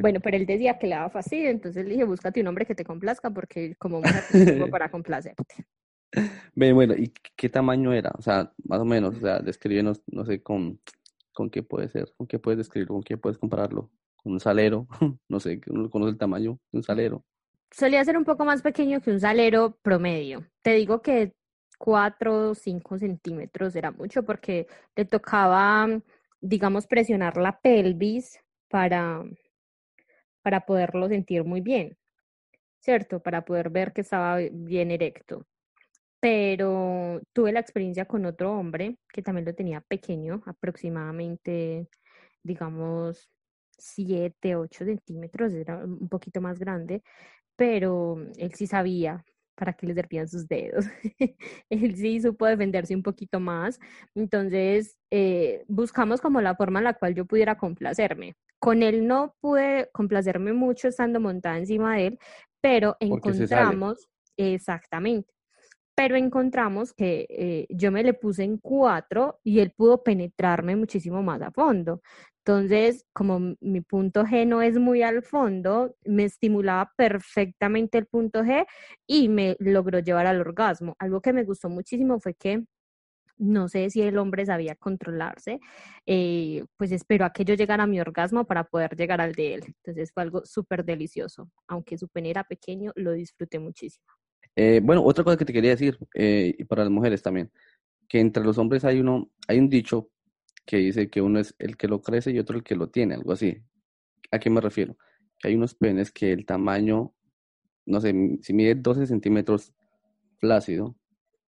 Bueno, 0.00 0.20
pero 0.20 0.36
él 0.36 0.46
decía 0.46 0.78
que 0.78 0.86
le 0.86 0.94
daba 0.94 1.10
fastidio, 1.10 1.50
entonces 1.50 1.84
le 1.84 1.92
dije, 1.92 2.04
búscate 2.04 2.40
un 2.40 2.48
hombre 2.48 2.66
que 2.66 2.74
te 2.74 2.84
complazca 2.84 3.30
porque 3.30 3.74
como 3.76 3.98
mujer 3.98 4.24
tengo 4.30 4.68
para 4.70 4.90
complacerte. 4.90 5.66
Bien, 6.54 6.74
bueno, 6.74 6.94
¿y 6.96 7.12
qué 7.36 7.48
tamaño 7.48 7.92
era? 7.92 8.12
O 8.18 8.22
sea, 8.22 8.52
más 8.64 8.80
o 8.80 8.84
menos, 8.84 9.16
o 9.16 9.20
sea, 9.20 9.40
descríbenos, 9.40 10.02
no 10.06 10.24
sé, 10.24 10.42
con, 10.42 10.80
con 11.32 11.50
qué 11.50 11.62
puede 11.62 11.88
ser, 11.88 12.12
con 12.16 12.26
qué 12.26 12.38
puedes 12.38 12.58
describirlo, 12.58 12.94
con 12.94 13.02
qué 13.02 13.16
puedes 13.16 13.38
compararlo, 13.38 13.90
con 14.16 14.32
un 14.32 14.40
salero, 14.40 14.86
no 15.28 15.40
sé, 15.40 15.60
uno 15.68 15.90
conoce 15.90 16.10
el 16.10 16.18
tamaño 16.18 16.58
de 16.72 16.78
un 16.78 16.82
salero. 16.82 17.24
Solía 17.70 18.04
ser 18.04 18.16
un 18.16 18.24
poco 18.24 18.44
más 18.44 18.62
pequeño 18.62 19.00
que 19.00 19.10
un 19.10 19.20
salero 19.20 19.78
promedio. 19.82 20.46
Te 20.62 20.72
digo 20.72 21.02
que 21.02 21.34
4 21.78 22.50
o 22.50 22.54
5 22.54 22.98
centímetros 22.98 23.76
era 23.76 23.90
mucho 23.90 24.24
porque 24.24 24.66
le 24.96 25.04
tocaba, 25.04 25.86
digamos, 26.40 26.86
presionar 26.86 27.36
la 27.36 27.60
pelvis 27.60 28.40
para, 28.68 29.22
para 30.48 30.64
poderlo 30.64 31.08
sentir 31.08 31.44
muy 31.44 31.60
bien, 31.60 31.98
¿cierto? 32.80 33.20
Para 33.20 33.44
poder 33.44 33.68
ver 33.68 33.92
que 33.92 34.00
estaba 34.00 34.38
bien 34.50 34.90
erecto. 34.90 35.46
Pero 36.20 37.20
tuve 37.34 37.52
la 37.52 37.60
experiencia 37.60 38.06
con 38.06 38.24
otro 38.24 38.58
hombre 38.58 38.96
que 39.12 39.20
también 39.20 39.44
lo 39.44 39.54
tenía 39.54 39.82
pequeño, 39.82 40.42
aproximadamente, 40.46 41.86
digamos, 42.42 43.28
7, 43.76 44.56
8 44.56 44.86
centímetros, 44.86 45.52
era 45.52 45.84
un 45.84 46.08
poquito 46.08 46.40
más 46.40 46.58
grande, 46.58 47.02
pero 47.54 48.16
él 48.38 48.54
sí 48.54 48.66
sabía 48.66 49.22
para 49.58 49.72
qué 49.72 49.86
le 49.86 49.94
servían 49.94 50.28
sus 50.28 50.46
dedos. 50.46 50.86
él 51.70 51.96
sí 51.96 52.20
supo 52.20 52.46
defenderse 52.46 52.94
un 52.94 53.02
poquito 53.02 53.40
más. 53.40 53.78
Entonces, 54.14 54.96
eh, 55.10 55.64
buscamos 55.68 56.20
como 56.20 56.40
la 56.40 56.54
forma 56.54 56.78
en 56.78 56.84
la 56.84 56.94
cual 56.94 57.14
yo 57.14 57.26
pudiera 57.26 57.58
complacerme. 57.58 58.36
Con 58.60 58.82
él 58.82 59.06
no 59.06 59.34
pude 59.40 59.90
complacerme 59.92 60.52
mucho 60.52 60.88
estando 60.88 61.20
montada 61.20 61.58
encima 61.58 61.96
de 61.96 62.06
él, 62.06 62.18
pero 62.60 62.96
encontramos, 63.00 64.08
exactamente, 64.36 65.32
pero 65.98 66.14
encontramos 66.14 66.92
que 66.94 67.26
eh, 67.28 67.66
yo 67.70 67.90
me 67.90 68.04
le 68.04 68.14
puse 68.14 68.44
en 68.44 68.58
cuatro 68.58 69.40
y 69.42 69.58
él 69.58 69.72
pudo 69.76 70.04
penetrarme 70.04 70.76
muchísimo 70.76 71.24
más 71.24 71.42
a 71.42 71.50
fondo. 71.50 72.02
Entonces, 72.44 73.04
como 73.12 73.56
mi 73.60 73.80
punto 73.80 74.22
G 74.24 74.46
no 74.46 74.62
es 74.62 74.78
muy 74.78 75.02
al 75.02 75.24
fondo, 75.24 75.96
me 76.04 76.22
estimulaba 76.22 76.92
perfectamente 76.96 77.98
el 77.98 78.06
punto 78.06 78.44
G 78.44 78.64
y 79.08 79.28
me 79.28 79.56
logró 79.58 79.98
llevar 79.98 80.28
al 80.28 80.40
orgasmo. 80.40 80.94
Algo 81.00 81.20
que 81.20 81.32
me 81.32 81.42
gustó 81.42 81.68
muchísimo 81.68 82.20
fue 82.20 82.34
que 82.34 82.62
no 83.38 83.68
sé 83.68 83.90
si 83.90 84.02
el 84.02 84.18
hombre 84.18 84.46
sabía 84.46 84.76
controlarse, 84.76 85.60
eh, 86.06 86.64
pues 86.76 86.92
esperó 86.92 87.24
a 87.26 87.32
que 87.32 87.44
yo 87.44 87.54
llegara 87.54 87.84
a 87.84 87.88
mi 87.88 88.00
orgasmo 88.00 88.46
para 88.46 88.64
poder 88.64 88.96
llegar 88.96 89.20
al 89.20 89.34
de 89.34 89.54
él. 89.54 89.64
Entonces 89.66 90.12
fue 90.12 90.24
algo 90.24 90.42
súper 90.46 90.84
delicioso. 90.84 91.50
Aunque 91.68 91.98
su 91.98 92.08
pene 92.08 92.30
era 92.30 92.44
pequeño, 92.44 92.92
lo 92.96 93.12
disfruté 93.12 93.58
muchísimo. 93.60 94.17
Eh, 94.60 94.80
bueno, 94.82 95.04
otra 95.04 95.22
cosa 95.22 95.36
que 95.36 95.44
te 95.44 95.52
quería 95.52 95.70
decir, 95.70 95.96
eh, 96.14 96.52
y 96.58 96.64
para 96.64 96.82
las 96.82 96.90
mujeres 96.90 97.22
también, 97.22 97.48
que 98.08 98.18
entre 98.18 98.42
los 98.42 98.58
hombres 98.58 98.84
hay 98.84 98.98
uno, 98.98 99.30
hay 99.46 99.60
un 99.60 99.68
dicho 99.68 100.10
que 100.66 100.78
dice 100.78 101.08
que 101.10 101.22
uno 101.22 101.38
es 101.38 101.54
el 101.60 101.76
que 101.76 101.86
lo 101.86 102.02
crece 102.02 102.32
y 102.32 102.40
otro 102.40 102.56
el 102.56 102.64
que 102.64 102.74
lo 102.74 102.90
tiene, 102.90 103.14
algo 103.14 103.32
así. 103.32 103.62
¿A 104.32 104.40
qué 104.40 104.50
me 104.50 104.60
refiero? 104.60 104.96
Que 105.38 105.48
hay 105.48 105.54
unos 105.54 105.76
penes 105.76 106.10
que 106.10 106.32
el 106.32 106.44
tamaño, 106.44 107.14
no 107.86 108.00
sé, 108.00 108.12
si 108.42 108.52
mide 108.52 108.74
12 108.74 109.06
centímetros 109.06 109.74
flácido, 110.38 110.96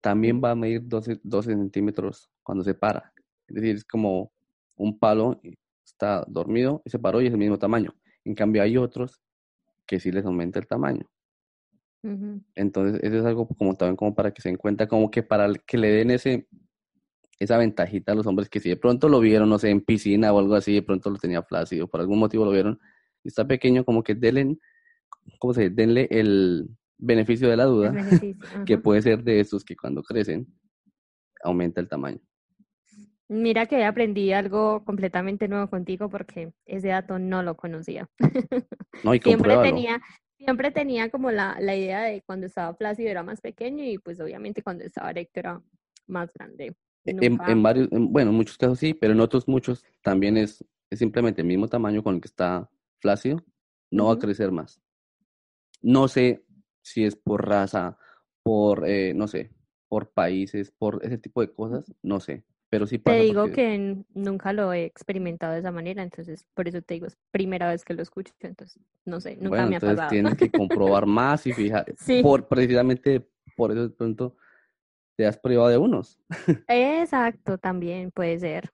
también 0.00 0.40
va 0.42 0.52
a 0.52 0.54
medir 0.54 0.88
12, 0.88 1.20
12 1.24 1.50
centímetros 1.52 2.30
cuando 2.42 2.64
se 2.64 2.74
para. 2.74 3.12
Es 3.48 3.56
decir, 3.56 3.76
es 3.76 3.84
como 3.84 4.32
un 4.76 4.98
palo, 4.98 5.42
está 5.84 6.24
dormido 6.26 6.80
y 6.86 6.90
se 6.90 6.98
paró 6.98 7.20
y 7.20 7.26
es 7.26 7.32
el 7.32 7.38
mismo 7.38 7.58
tamaño. 7.58 7.94
En 8.24 8.34
cambio, 8.34 8.62
hay 8.62 8.78
otros 8.78 9.20
que 9.86 10.00
sí 10.00 10.10
les 10.10 10.24
aumenta 10.24 10.58
el 10.58 10.66
tamaño. 10.66 11.06
Entonces, 12.54 13.02
eso 13.02 13.18
es 13.18 13.24
algo 13.24 13.48
como 13.48 13.74
también 13.74 13.96
como 13.96 14.14
para 14.14 14.32
que 14.32 14.42
se 14.42 14.48
den 14.48 14.56
cuenta, 14.56 14.86
como 14.86 15.10
que 15.10 15.22
para 15.22 15.52
que 15.54 15.78
le 15.78 15.90
den 15.90 16.10
ese, 16.10 16.46
esa 17.38 17.56
ventajita 17.58 18.12
a 18.12 18.14
los 18.14 18.26
hombres 18.26 18.48
que 18.48 18.60
si 18.60 18.68
de 18.68 18.76
pronto 18.76 19.08
lo 19.08 19.20
vieron, 19.20 19.48
no 19.48 19.58
sé, 19.58 19.70
en 19.70 19.80
piscina 19.80 20.32
o 20.32 20.38
algo 20.38 20.54
así, 20.54 20.74
de 20.74 20.82
pronto 20.82 21.10
lo 21.10 21.16
tenía 21.16 21.42
flácido, 21.42 21.88
por 21.88 22.00
algún 22.00 22.18
motivo 22.18 22.44
lo 22.44 22.50
vieron, 22.50 22.78
y 23.22 23.28
está 23.28 23.46
pequeño, 23.46 23.84
como 23.84 24.02
que 24.02 24.14
denle, 24.14 24.58
¿cómo 25.38 25.54
se 25.54 25.62
dice? 25.62 25.74
Denle 25.74 26.08
el 26.10 26.68
beneficio 26.98 27.48
de 27.48 27.56
la 27.56 27.64
duda, 27.64 27.94
que 28.66 28.78
puede 28.78 29.02
ser 29.02 29.24
de 29.24 29.40
estos 29.40 29.64
que 29.64 29.76
cuando 29.76 30.02
crecen 30.02 30.46
aumenta 31.42 31.80
el 31.80 31.88
tamaño. 31.88 32.20
Mira 33.28 33.66
que 33.66 33.84
aprendí 33.84 34.32
algo 34.32 34.84
completamente 34.84 35.48
nuevo 35.48 35.68
contigo 35.68 36.10
porque 36.10 36.52
ese 36.66 36.88
dato 36.88 37.18
no 37.18 37.42
lo 37.42 37.56
conocía. 37.56 38.08
No, 39.02 39.14
y 39.14 39.20
Siempre 39.24 39.56
tenía, 39.62 40.00
siempre 40.38 40.70
tenía 40.70 41.10
como 41.10 41.30
la, 41.30 41.56
la 41.60 41.76
idea 41.76 42.02
de 42.02 42.22
cuando 42.22 42.46
estaba 42.46 42.74
flácido 42.74 43.10
era 43.10 43.22
más 43.22 43.40
pequeño 43.40 43.84
y 43.84 43.98
pues 43.98 44.20
obviamente 44.20 44.62
cuando 44.62 44.84
estaba 44.84 45.10
erecto 45.10 45.40
era 45.40 45.62
más 46.06 46.32
grande. 46.34 46.74
En, 47.04 47.16
Nunca- 47.16 47.50
en 47.52 47.62
varios, 47.62 47.88
en- 47.92 48.12
bueno, 48.12 48.30
en 48.30 48.36
muchos 48.36 48.56
casos 48.58 48.78
sí, 48.78 48.94
pero 48.94 49.12
en 49.12 49.20
otros 49.20 49.46
muchos 49.48 49.84
también 50.02 50.36
es, 50.36 50.64
es 50.90 50.98
simplemente 50.98 51.42
el 51.42 51.46
mismo 51.46 51.68
tamaño 51.68 52.02
con 52.02 52.14
el 52.16 52.20
que 52.20 52.28
está 52.28 52.68
flácido, 53.00 53.44
no 53.90 54.06
va 54.06 54.14
a 54.14 54.18
crecer 54.18 54.50
más. 54.50 54.80
No 55.82 56.08
sé 56.08 56.44
si 56.82 57.04
es 57.04 57.16
por 57.16 57.46
raza, 57.46 57.98
por, 58.42 58.88
eh, 58.88 59.12
no 59.14 59.28
sé, 59.28 59.50
por 59.88 60.10
países, 60.10 60.70
por 60.70 61.00
ese 61.04 61.18
tipo 61.18 61.40
de 61.40 61.52
cosas, 61.52 61.84
no 62.02 62.20
sé, 62.20 62.44
pero 62.74 62.88
sí 62.88 62.98
Te 62.98 63.20
digo 63.20 63.42
porque- 63.42 63.54
que 63.54 63.96
nunca 64.14 64.52
lo 64.52 64.72
he 64.72 64.84
experimentado 64.84 65.52
de 65.52 65.60
esa 65.60 65.70
manera, 65.70 66.02
entonces 66.02 66.44
por 66.54 66.66
eso 66.66 66.82
te 66.82 66.94
digo, 66.94 67.06
es 67.06 67.16
primera 67.30 67.68
vez 67.68 67.84
que 67.84 67.94
lo 67.94 68.02
escucho, 68.02 68.34
entonces 68.40 68.82
no 69.04 69.20
sé, 69.20 69.36
nunca 69.36 69.48
bueno, 69.50 69.66
me 69.68 69.74
ha 69.74 69.76
entonces 69.76 69.96
pasado. 69.96 70.10
tienes 70.10 70.34
que 70.34 70.50
comprobar 70.50 71.06
más 71.06 71.46
y 71.46 71.52
fijar, 71.52 71.84
Sí. 71.96 72.20
por, 72.20 72.48
precisamente 72.48 73.24
por 73.56 73.70
eso 73.70 73.82
de 73.88 73.90
pronto 73.90 74.36
te 75.16 75.24
has 75.24 75.38
privado 75.38 75.68
de 75.68 75.78
unos. 75.78 76.18
Exacto, 76.68 77.58
también 77.58 78.10
puede 78.10 78.40
ser. 78.40 78.72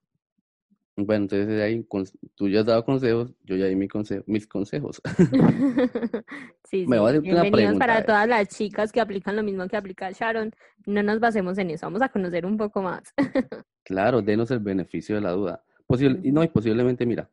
Bueno, 1.06 1.24
entonces 1.24 1.60
ahí 1.60 1.82
cons- 1.88 2.16
tú 2.34 2.48
ya 2.48 2.60
has 2.60 2.66
dado 2.66 2.84
consejos, 2.84 3.32
yo 3.44 3.56
ya 3.56 3.66
di 3.66 3.76
mi 3.76 3.88
mis 4.26 4.46
consejos. 4.46 5.00
Sí, 6.64 6.86
Me 6.86 6.96
sí, 6.96 7.00
voy 7.00 7.06
a 7.06 7.08
hacer 7.18 7.20
una 7.32 7.42
bienvenidos 7.42 7.50
pregunta, 7.52 7.78
para 7.86 8.04
todas 8.04 8.28
las 8.28 8.48
chicas 8.48 8.92
que 8.92 9.00
aplican 9.00 9.34
lo 9.36 9.42
mismo 9.42 9.66
que 9.66 9.76
aplica 9.76 10.10
Sharon. 10.12 10.52
No 10.86 11.02
nos 11.02 11.18
basemos 11.18 11.58
en 11.58 11.70
eso, 11.70 11.86
vamos 11.86 12.02
a 12.02 12.08
conocer 12.08 12.46
un 12.46 12.56
poco 12.56 12.82
más. 12.82 13.02
Claro, 13.82 14.22
denos 14.22 14.50
el 14.52 14.60
beneficio 14.60 15.16
de 15.16 15.20
la 15.20 15.32
duda. 15.32 15.64
Posible, 15.86 16.20
y 16.22 16.30
no, 16.30 16.44
y 16.44 16.48
posiblemente, 16.48 17.04
mira, 17.06 17.28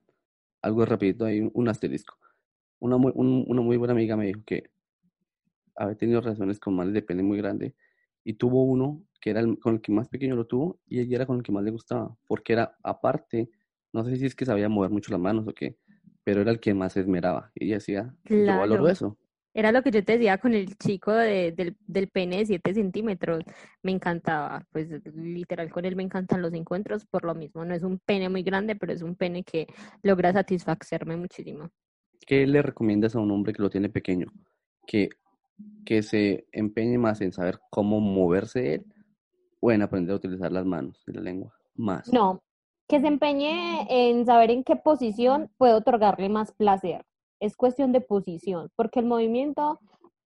algo 0.64 0.84
rapidito, 0.86 1.26
hay 1.26 1.42
un, 1.42 1.52
un 1.54 1.68
asterisco. 1.70 2.18
Una 2.80 2.98
muy, 2.98 3.12
un- 3.14 3.46
una 3.48 3.62
muy 3.62 3.78
buena 3.78 3.92
amiga 3.94 4.16
me 4.18 4.26
dijo 4.26 4.42
que 4.44 4.72
había 5.76 5.96
tenido 5.96 6.20
relaciones 6.22 6.60
con 6.60 6.76
males 6.76 6.94
de 6.94 7.04
pene 7.04 7.22
muy 7.22 7.38
grande 7.38 7.76
y 8.24 8.34
tuvo 8.34 8.64
uno 8.64 9.04
que 9.22 9.30
era 9.30 9.40
el, 9.42 9.60
con 9.60 9.76
el 9.76 9.82
que 9.82 9.92
más 9.92 10.10
pequeño 10.10 10.36
lo 10.36 10.48
tuvo 10.48 10.80
y 10.88 11.00
ella 11.00 11.18
era 11.18 11.26
con 11.28 11.38
el 11.38 11.44
que 11.44 11.52
más 11.52 11.64
le 11.64 11.70
gustaba, 11.72 12.16
porque 12.28 12.54
era 12.54 12.76
aparte, 12.82 13.50
no 13.94 14.04
sé 14.06 14.18
si 14.18 14.26
es 14.26 14.36
que 14.36 14.46
sabía 14.46 14.70
mover 14.70 14.92
mucho 14.92 15.12
las 15.12 15.20
manos 15.22 15.48
o 15.48 15.54
qué, 15.54 15.78
pero 16.24 16.42
era 16.42 16.52
el 16.52 16.60
que 16.60 16.74
más 16.74 16.94
se 16.94 17.02
esmeraba. 17.02 17.52
Y 17.56 17.66
ella 17.66 17.76
decía, 17.76 18.14
yo 18.26 18.36
valoro 18.46 18.84
Claro. 18.84 18.88
eso. 18.88 19.18
Era 19.54 19.72
lo 19.72 19.82
que 19.82 19.90
yo 19.90 20.04
te 20.06 20.14
decía 20.14 20.38
con 20.38 20.54
el 20.54 20.78
chico 20.78 21.12
de- 21.12 21.52
del, 21.52 21.76
del 21.88 22.10
pene 22.10 22.38
de 22.38 22.46
7 22.46 22.76
centímetros. 22.76 23.44
Me 23.82 23.92
encantaba, 23.92 24.68
pues 24.72 24.88
literal 25.16 25.72
con 25.72 25.84
él 25.86 25.96
me 25.96 26.04
encantan 26.04 26.44
los 26.44 26.54
encuentros 26.54 27.06
por 27.08 27.26
lo 27.26 27.34
mismo. 27.34 27.66
No 27.66 27.74
es 27.74 27.82
un 27.82 27.98
pene 27.98 28.30
muy 28.30 28.44
grande, 28.44 28.76
pero 28.76 28.94
es 28.94 29.02
un 29.02 29.16
pene 29.16 29.44
que 29.44 29.66
logra 30.04 30.32
satisfacerme 30.32 31.18
muchísimo. 31.18 31.72
¿Qué 32.28 32.46
le 32.46 32.62
recomiendas 32.62 33.16
a 33.16 33.20
un 33.20 33.32
hombre 33.32 33.52
que 33.54 33.64
lo 33.64 33.70
tiene 33.72 33.90
pequeño? 33.90 34.28
Que, 34.86 35.10
que 35.86 36.04
se 36.04 36.46
empeñe 36.52 37.00
más 37.00 37.22
en 37.22 37.32
saber 37.32 37.60
cómo 37.72 38.00
moverse 38.00 38.76
él 38.76 38.86
o 39.60 39.72
en 39.72 39.82
aprender 39.82 40.14
a 40.14 40.18
utilizar 40.18 40.52
las 40.52 40.66
manos 40.66 41.02
y 41.08 41.14
la 41.14 41.22
lengua. 41.22 41.56
Más. 41.76 42.12
No, 42.14 42.44
que 42.88 43.02
se 43.02 43.08
empeñe 43.08 43.86
en 43.90 44.26
saber 44.26 44.52
en 44.52 44.64
qué 44.64 44.76
posición 44.76 45.50
puede 45.58 45.74
otorgarle 45.74 46.30
más 46.30 46.52
placer. 46.52 47.06
Es 47.40 47.56
cuestión 47.56 47.92
de 47.92 48.02
posición, 48.02 48.70
porque 48.76 49.00
el 49.00 49.06
movimiento 49.06 49.80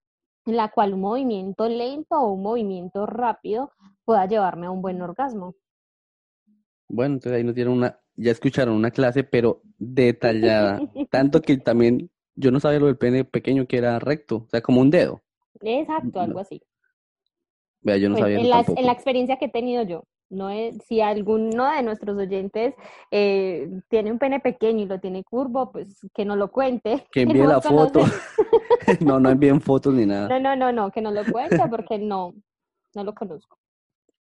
en 0.47 0.57
la 0.57 0.71
cual 0.71 0.95
un 0.95 1.01
movimiento 1.01 1.69
lento 1.69 2.17
o 2.17 2.33
un 2.33 2.43
movimiento 2.43 3.07
rápido 3.07 3.73
pueda 4.05 4.27
llevarme 4.27 4.67
a 4.67 4.71
un 4.71 4.83
buen 4.83 5.01
orgasmo. 5.01 5.55
Bueno, 6.89 7.15
entonces 7.15 7.39
ahí 7.39 7.45
nos 7.45 7.55
dieron 7.55 7.75
una, 7.75 7.99
ya 8.15 8.31
escucharon 8.31 8.75
una 8.75 8.91
clase, 8.91 9.25
pero 9.25 9.63
detallada. 9.79 10.81
Tanto 11.11 11.41
que 11.41 11.57
también 11.57 12.11
yo 12.37 12.51
no 12.51 12.61
sabía 12.61 12.81
lo 12.81 12.87
del 12.87 12.99
pene 12.99 13.25
pequeño 13.25 13.67
que 13.67 13.79
era 13.79 13.99
recto, 13.99 14.45
o 14.47 14.49
sea, 14.51 14.61
como 14.61 14.81
un 14.81 14.91
dedo. 14.91 15.23
Exacto, 15.61 16.21
algo 16.21 16.40
así. 16.40 16.61
Vea, 17.83 17.97
yo 17.99 18.09
no 18.09 18.14
Pues, 18.14 18.23
sabía 18.23 18.37
en, 18.37 18.79
en 18.79 18.87
la 18.87 18.93
experiencia 18.93 19.37
que 19.37 19.47
he 19.47 19.51
tenido 19.51 19.83
yo, 19.83 20.05
no 20.31 20.51
es, 20.51 20.79
si 20.88 21.01
alguno 21.01 21.71
de 21.71 21.83
nuestros 21.83 22.17
oyentes 22.17 22.75
eh, 23.11 23.69
tiene 23.88 24.11
un 24.11 24.19
pene 24.19 24.40
pequeño 24.40 24.83
y 24.83 24.87
lo 24.87 25.01
tiene 25.01 25.23
curvo, 25.23 25.71
pues 25.71 26.01
que 26.14 26.25
no 26.25 26.37
lo 26.37 26.51
cuente. 26.51 27.07
Que 27.12 27.23
envíe 27.23 27.47
la 27.47 27.61
foto. 27.61 28.01
no, 29.01 29.21
no 29.21 29.31
envíen 29.31 29.61
fotos 29.61 29.95
ni 29.95 30.07
nada. 30.07 30.29
No, 30.29 30.40
no, 30.40 30.57
no, 30.57 30.73
no, 30.73 30.90
que 30.90 31.01
no 31.01 31.11
lo 31.11 31.25
cuente 31.25 31.62
porque 31.71 31.99
no, 31.99 32.35
no 32.95 33.05
lo 33.05 33.14
conozco. 33.14 33.59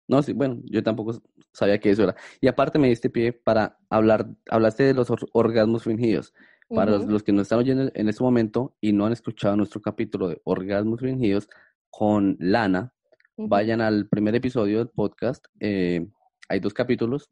No, 0.08 0.22
sí, 0.22 0.32
bueno, 0.32 0.60
yo 0.64 0.82
tampoco 0.82 1.20
sabía 1.52 1.78
que 1.78 1.90
eso 1.90 2.04
era. 2.04 2.16
Y 2.40 2.48
aparte 2.48 2.78
me 2.78 2.88
diste 2.88 3.10
pie 3.10 3.32
para 3.32 3.76
hablar, 3.90 4.26
hablaste 4.50 4.84
de 4.84 4.94
los 4.94 5.10
or- 5.10 5.28
orgasmos 5.32 5.84
fingidos. 5.84 6.32
Para 6.68 6.98
los, 6.98 7.22
que 7.22 7.32
nos 7.32 7.42
están 7.42 7.60
oyendo 7.60 7.90
en 7.94 8.08
este 8.08 8.22
momento 8.22 8.76
y 8.80 8.92
no 8.92 9.06
han 9.06 9.12
escuchado 9.12 9.56
nuestro 9.56 9.80
capítulo 9.80 10.28
de 10.28 10.40
orgasmos 10.44 11.00
fingidos 11.00 11.48
con 11.88 12.36
Lana, 12.40 12.92
vayan 13.36 13.80
al 13.80 14.06
primer 14.08 14.34
episodio 14.34 14.78
del 14.78 14.88
podcast. 14.88 15.46
eh, 15.60 16.06
hay 16.48 16.60
dos 16.60 16.72
capítulos 16.72 17.28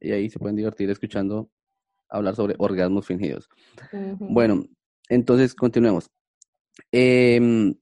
y 0.00 0.12
ahí 0.12 0.28
se 0.30 0.38
pueden 0.38 0.56
divertir 0.56 0.90
escuchando 0.90 1.50
hablar 2.08 2.34
sobre 2.34 2.54
orgasmos 2.58 3.06
fingidos. 3.06 3.48
Bueno, 4.18 4.64
entonces 5.08 5.54
continuemos. 5.54 6.10
Em, 6.92 7.74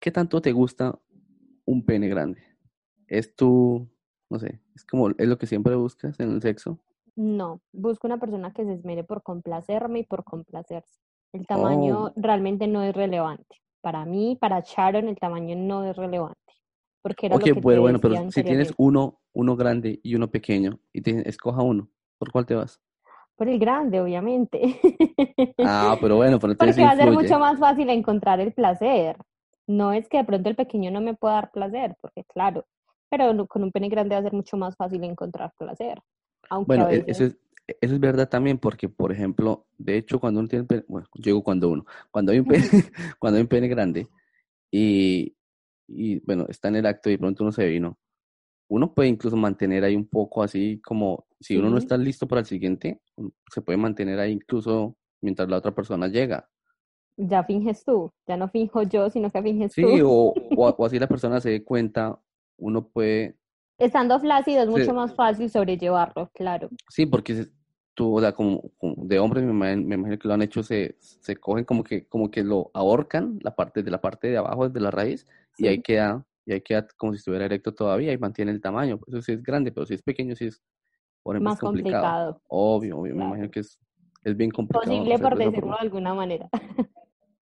¿qué 0.00 0.10
tanto 0.10 0.40
te 0.40 0.52
gusta 0.52 0.98
un 1.64 1.84
pene 1.84 2.08
grande? 2.08 2.42
¿Es 3.06 3.34
tu, 3.34 3.88
no 4.30 4.38
sé, 4.38 4.60
es 4.74 4.84
como, 4.84 5.10
es 5.10 5.28
lo 5.28 5.38
que 5.38 5.46
siempre 5.46 5.74
buscas 5.74 6.18
en 6.20 6.32
el 6.32 6.42
sexo? 6.42 6.82
No, 7.16 7.60
busco 7.72 8.06
una 8.06 8.18
persona 8.18 8.52
que 8.52 8.64
se 8.64 8.72
esmere 8.72 9.04
por 9.04 9.22
complacerme 9.22 10.00
y 10.00 10.04
por 10.04 10.24
complacerse. 10.24 10.98
El 11.32 11.46
tamaño 11.46 12.04
Oh. 12.06 12.12
realmente 12.16 12.66
no 12.66 12.82
es 12.82 12.94
relevante. 12.94 13.56
Para 13.82 14.04
mí, 14.04 14.36
para 14.40 14.60
Sharon, 14.60 15.08
el 15.08 15.18
tamaño 15.18 15.56
no 15.56 15.84
es 15.84 15.96
relevante. 15.96 16.38
porque 17.02 17.26
era 17.26 17.34
Ok, 17.34 17.40
lo 17.40 17.54
que 17.54 17.60
te 17.60 17.78
bueno, 17.78 17.98
pero 17.98 18.30
si 18.30 18.42
tienes 18.44 18.72
uno, 18.76 19.18
uno 19.32 19.56
grande 19.56 19.98
y 20.04 20.14
uno 20.14 20.30
pequeño, 20.30 20.78
y 20.92 21.02
te 21.02 21.28
escoja 21.28 21.60
uno, 21.60 21.88
¿por 22.16 22.30
cuál 22.30 22.46
te 22.46 22.54
vas? 22.54 22.80
Por 23.34 23.48
el 23.48 23.58
grande, 23.58 24.00
obviamente. 24.00 24.60
Ah, 25.58 25.96
pero 26.00 26.14
bueno, 26.16 26.38
pero 26.38 26.54
Porque 26.58 26.80
va 26.80 26.90
a 26.90 26.96
ser 26.96 27.10
mucho 27.10 27.40
más 27.40 27.58
fácil 27.58 27.90
encontrar 27.90 28.38
el 28.38 28.52
placer. 28.52 29.16
No 29.66 29.92
es 29.92 30.08
que 30.08 30.18
de 30.18 30.24
pronto 30.24 30.48
el 30.48 30.54
pequeño 30.54 30.92
no 30.92 31.00
me 31.00 31.14
pueda 31.14 31.34
dar 31.34 31.50
placer, 31.50 31.96
porque 32.00 32.22
claro, 32.24 32.66
pero 33.10 33.46
con 33.48 33.64
un 33.64 33.72
pene 33.72 33.88
grande 33.88 34.14
va 34.14 34.20
a 34.20 34.22
ser 34.24 34.32
mucho 34.32 34.56
más 34.56 34.76
fácil 34.76 35.02
encontrar 35.02 35.52
placer. 35.58 36.00
Aunque 36.52 36.68
Bueno, 36.68 36.84
e- 36.90 37.04
eso 37.06 37.24
veces, 37.24 37.36
es, 37.66 37.76
eso 37.80 37.94
es 37.94 38.00
verdad 38.00 38.28
también, 38.28 38.58
porque, 38.58 38.88
por 38.88 39.10
ejemplo, 39.12 39.66
de 39.78 39.96
hecho, 39.96 40.20
cuando 40.20 40.40
uno 40.40 40.48
tiene 40.48 40.64
pene, 40.66 40.84
bueno, 40.88 41.06
digo 41.14 41.42
cuando 41.42 41.70
uno, 41.70 41.86
cuando 42.10 42.32
hay 42.32 42.38
un 42.40 42.46
pene, 42.46 42.62
cuando 43.18 43.36
hay 43.38 43.42
un 43.42 43.48
pene 43.48 43.68
grande 43.68 44.06
y, 44.70 45.34
y, 45.88 46.20
bueno, 46.20 46.46
está 46.48 46.68
en 46.68 46.76
el 46.76 46.86
acto 46.86 47.08
y 47.08 47.12
de 47.12 47.18
pronto 47.18 47.42
uno 47.44 47.52
se 47.52 47.66
vino, 47.66 47.98
uno 48.68 48.92
puede 48.94 49.08
incluso 49.08 49.36
mantener 49.36 49.84
ahí 49.84 49.96
un 49.96 50.06
poco 50.08 50.42
así 50.42 50.80
como, 50.84 51.26
si 51.40 51.56
uno 51.56 51.70
no 51.70 51.78
Sí. 51.78 51.84
está 51.84 51.96
listo 51.96 52.26
para 52.28 52.40
el 52.40 52.46
siguiente, 52.46 53.00
se 53.52 53.62
puede 53.62 53.78
mantener 53.78 54.18
ahí 54.18 54.32
incluso 54.32 54.96
mientras 55.22 55.48
la 55.48 55.58
otra 55.58 55.74
persona 55.74 56.08
llega. 56.08 56.48
ya 57.16 57.44
finges 57.44 57.84
tú, 57.84 58.10
ya 58.26 58.36
no 58.36 58.48
finjo 58.48 58.82
yo, 58.82 59.08
sino 59.10 59.30
que 59.30 59.42
finges 59.42 59.72
Sí, 59.74 59.82
tú. 59.82 59.88
o, 60.04 60.34
o, 60.56 60.68
o 60.78 60.86
así 60.86 60.98
la 60.98 61.08
persona 61.08 61.40
se 61.40 61.50
dé 61.50 61.64
cuenta, 61.64 62.18
uno 62.58 62.88
puede, 62.88 63.36
Estando 63.82 64.18
flácido 64.20 64.62
es 64.62 64.68
Sí. 64.68 64.72
mucho 64.80 64.94
más 64.94 65.12
fácil 65.14 65.50
sobrellevarlo, 65.50 66.30
claro. 66.34 66.70
sí, 66.88 67.04
porque 67.06 67.46
tú, 67.94 68.16
o 68.16 68.20
sea, 68.20 68.32
como, 68.32 68.62
como 68.78 68.94
de 69.04 69.18
hombres, 69.18 69.44
me 69.44 69.50
imagino, 69.50 69.82
me 69.88 69.94
imagino 69.96 70.18
que 70.18 70.28
lo 70.28 70.34
han 70.34 70.42
hecho, 70.42 70.62
se, 70.62 70.96
se 71.00 71.36
cogen 71.36 71.64
como 71.64 71.82
que, 71.82 72.06
como 72.06 72.30
que 72.30 72.44
lo 72.44 72.70
ahorcan, 72.74 73.38
la 73.42 73.54
parte 73.54 73.82
de 73.82 73.90
la 73.90 74.00
parte 74.00 74.28
de 74.28 74.36
abajo, 74.38 74.68
desde 74.68 74.80
la 74.80 74.90
raíz, 74.92 75.26
y 75.58 75.66
ahí 75.66 75.82
queda, 75.82 76.24
y 76.46 76.52
ahí 76.52 76.60
queda 76.60 76.86
como 76.96 77.12
si 77.12 77.18
estuviera 77.18 77.44
erecto 77.44 77.74
todavía 77.74 78.12
y 78.12 78.18
mantiene 78.18 78.52
el 78.52 78.60
tamaño. 78.60 79.00
Eso 79.08 79.20
sí 79.20 79.32
es 79.32 79.42
grande, 79.42 79.72
pero 79.72 79.84
si 79.84 79.94
es 79.94 80.02
pequeño, 80.02 80.36
sí 80.36 80.46
es, 80.46 80.62
por 81.22 81.34
ejemplo, 81.34 81.50
Más 81.50 81.58
complicado. 81.58 82.04
complicado. 82.04 82.42
Obvio, 82.48 82.98
obvio, 82.98 83.14
me 83.16 83.24
imagino 83.24 83.50
que 83.50 83.60
es, 83.60 83.78
es 84.22 84.36
bien 84.36 84.50
complicado 84.50 84.86
Posible 84.86 85.18
por 85.18 85.36
decirlo 85.36 85.72
de 85.72 85.78
alguna 85.80 86.14
manera. 86.14 86.48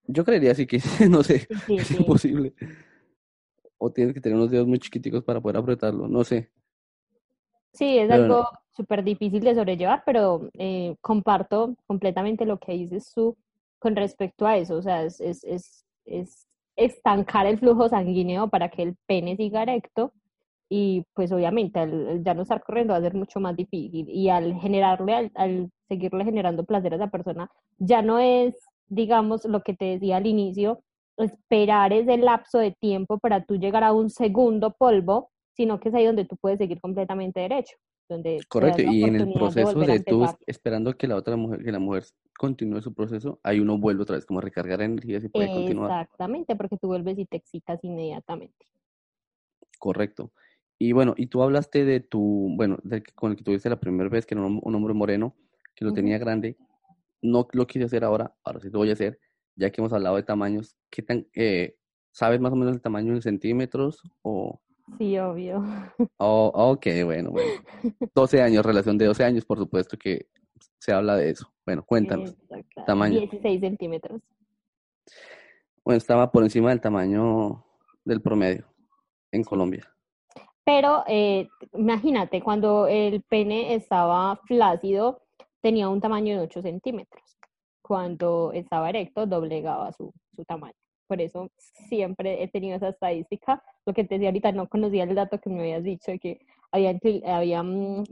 Yo 0.06 0.24
creería 0.24 0.54
sí 0.54 0.66
que, 0.66 0.80
no 1.10 1.22
sé, 1.22 1.46
Sí, 1.66 1.76
es 1.76 1.90
imposible. 1.92 2.54
O 3.82 3.90
tienes 3.90 4.12
que 4.14 4.20
tener 4.20 4.36
unos 4.36 4.50
dedos 4.50 4.66
muy 4.66 4.78
chiquiticos 4.78 5.24
para 5.24 5.40
poder 5.40 5.56
apretarlo, 5.56 6.06
no 6.06 6.22
sé. 6.22 6.50
Sí, 7.72 7.98
es 7.98 8.08
Pero 8.08 8.22
algo 8.24 8.48
súper 8.72 9.02
difícil 9.02 9.42
de 9.42 9.54
sobrellevar, 9.54 10.02
pero 10.04 10.50
eh, 10.58 10.96
comparto 11.00 11.74
completamente 11.86 12.44
lo 12.44 12.58
que 12.58 12.72
dices 12.72 13.10
tú 13.14 13.36
con 13.78 13.96
respecto 13.96 14.46
a 14.46 14.58
eso. 14.58 14.76
O 14.76 14.82
sea, 14.82 15.02
es, 15.04 15.20
es, 15.20 15.44
es, 15.44 15.84
es 16.04 16.46
estancar 16.76 17.46
el 17.46 17.58
flujo 17.58 17.88
sanguíneo 17.88 18.48
para 18.48 18.68
que 18.68 18.82
el 18.82 18.96
pene 19.06 19.36
siga 19.36 19.62
erecto 19.62 20.12
y 20.68 21.04
pues 21.14 21.32
obviamente 21.32 21.80
al, 21.80 22.08
al 22.08 22.24
ya 22.24 22.34
no 22.34 22.42
estar 22.42 22.62
corriendo 22.62 22.92
va 22.92 22.98
a 22.98 23.02
ser 23.02 23.14
mucho 23.14 23.40
más 23.40 23.56
difícil 23.56 24.08
y 24.08 24.28
al 24.28 24.54
generarle, 24.60 25.14
al, 25.14 25.32
al 25.34 25.70
seguirle 25.88 26.24
generando 26.24 26.64
placer 26.64 26.92
a 26.92 26.96
esa 26.96 27.10
persona, 27.10 27.50
ya 27.78 28.02
no 28.02 28.18
es, 28.18 28.54
digamos, 28.88 29.44
lo 29.46 29.62
que 29.62 29.74
te 29.74 29.86
decía 29.86 30.18
al 30.18 30.26
inicio, 30.26 30.82
esperar 31.22 31.92
ese 31.92 32.16
lapso 32.18 32.58
de 32.58 32.72
tiempo 32.72 33.18
para 33.18 33.44
tú 33.44 33.56
llegar 33.56 33.84
a 33.84 33.92
un 33.92 34.10
segundo 34.10 34.72
polvo, 34.72 35.30
sino 35.52 35.78
que 35.80 35.88
es 35.90 35.94
ahí 35.94 36.06
donde 36.06 36.24
tú 36.24 36.36
puedes 36.36 36.58
seguir 36.58 36.80
completamente 36.80 37.40
derecho, 37.40 37.76
donde 38.08 38.40
Correcto, 38.48 38.82
y 38.82 39.02
en 39.02 39.16
el 39.16 39.26
de 39.28 39.34
proceso 39.34 39.80
a 39.80 39.86
de 39.86 40.00
tú 40.00 40.24
esperando 40.46 40.92
que 40.96 41.06
la 41.06 41.16
otra 41.16 41.36
mujer, 41.36 41.62
que 41.62 41.72
la 41.72 41.78
mujer 41.78 42.04
continúe 42.38 42.80
su 42.80 42.94
proceso, 42.94 43.38
ahí 43.42 43.60
uno 43.60 43.76
vuelve 43.78 44.02
otra 44.02 44.16
vez 44.16 44.24
como 44.24 44.38
a 44.38 44.42
recargar 44.42 44.80
energías 44.80 45.22
y 45.24 45.28
puede 45.28 45.50
continuar. 45.52 45.90
Exactamente, 45.90 46.56
porque 46.56 46.76
tú 46.78 46.86
vuelves 46.88 47.18
y 47.18 47.26
te 47.26 47.36
excitas 47.36 47.78
inmediatamente. 47.82 48.66
Correcto. 49.78 50.32
Y 50.78 50.92
bueno, 50.92 51.14
y 51.16 51.26
tú 51.26 51.42
hablaste 51.42 51.84
de 51.84 52.00
tu, 52.00 52.52
bueno, 52.56 52.78
del 52.82 53.02
que- 53.02 53.12
con 53.12 53.30
el 53.32 53.36
que 53.36 53.44
tuviste 53.44 53.68
la 53.68 53.80
primera 53.80 54.08
vez, 54.08 54.24
que 54.24 54.34
era 54.34 54.42
un, 54.44 54.60
un 54.62 54.74
hombre 54.74 54.94
moreno, 54.94 55.34
que 55.74 55.84
lo 55.84 55.92
tenía 55.92 56.18
grande. 56.18 56.56
No 57.22 57.46
lo 57.52 57.66
quise 57.66 57.84
hacer 57.84 58.04
ahora, 58.04 58.34
ahora 58.44 58.60
sí 58.60 58.70
lo 58.70 58.78
voy 58.78 58.90
a 58.90 58.94
hacer, 58.94 59.18
ya 59.60 59.70
que 59.70 59.80
hemos 59.80 59.92
hablado 59.92 60.16
de 60.16 60.22
tamaños. 60.22 60.76
¿Qué 60.90 61.02
tan, 61.02 61.26
eh, 61.34 61.76
sabes 62.10 62.40
más 62.40 62.52
o 62.52 62.56
menos 62.56 62.74
el 62.74 62.80
tamaño 62.80 63.14
en 63.14 63.22
centímetros? 63.22 64.02
O, 64.22 64.60
Sí, 64.98 65.18
obvio. 65.18 65.62
oh, 66.16 66.50
ok, 66.54 66.86
bueno, 67.04 67.30
bueno. 67.30 67.62
12 68.14 68.42
años, 68.42 68.64
relación 68.64 68.98
de 68.98 69.06
12 69.06 69.24
años, 69.24 69.44
por 69.44 69.58
supuesto 69.58 69.96
que 69.96 70.26
se 70.78 70.92
habla 70.92 71.16
de 71.16 71.30
eso. 71.30 71.52
Bueno, 71.64 71.84
cuéntanos. 71.84 72.30
Exacto. 72.30 72.84
Tamaño. 72.86 73.20
16 73.20 73.60
centímetros. 73.60 74.20
Bueno, 75.84 75.98
estaba 75.98 76.32
por 76.32 76.42
encima 76.42 76.70
del 76.70 76.80
tamaño 76.80 77.64
del 78.04 78.20
promedio 78.20 78.66
en 79.30 79.44
Colombia. 79.44 79.88
Pero 80.64 81.04
eh, 81.06 81.48
imagínate, 81.74 82.42
cuando 82.42 82.86
el 82.86 83.22
pene 83.22 83.74
estaba 83.74 84.36
flácido, 84.46 85.22
tenía 85.60 85.88
un 85.88 86.00
tamaño 86.00 86.36
de 86.36 86.44
8 86.44 86.62
centímetros. 86.62 87.39
Cuando 87.90 88.52
estaba 88.52 88.88
erecto, 88.88 89.26
doblegaba 89.26 89.90
su, 89.90 90.12
su 90.36 90.44
tamaño. 90.44 90.76
Por 91.08 91.20
eso 91.20 91.48
siempre 91.58 92.40
he 92.40 92.46
tenido 92.46 92.76
esa 92.76 92.90
estadística. 92.90 93.60
Lo 93.84 93.92
que 93.92 94.04
te 94.04 94.14
decía 94.14 94.28
ahorita, 94.28 94.52
no 94.52 94.68
conocía 94.68 95.02
el 95.02 95.16
dato 95.16 95.40
que 95.40 95.50
me 95.50 95.58
habías 95.58 95.82
dicho, 95.82 96.12
de 96.12 96.20
que 96.20 96.38
había, 96.70 96.96
había 97.26 97.64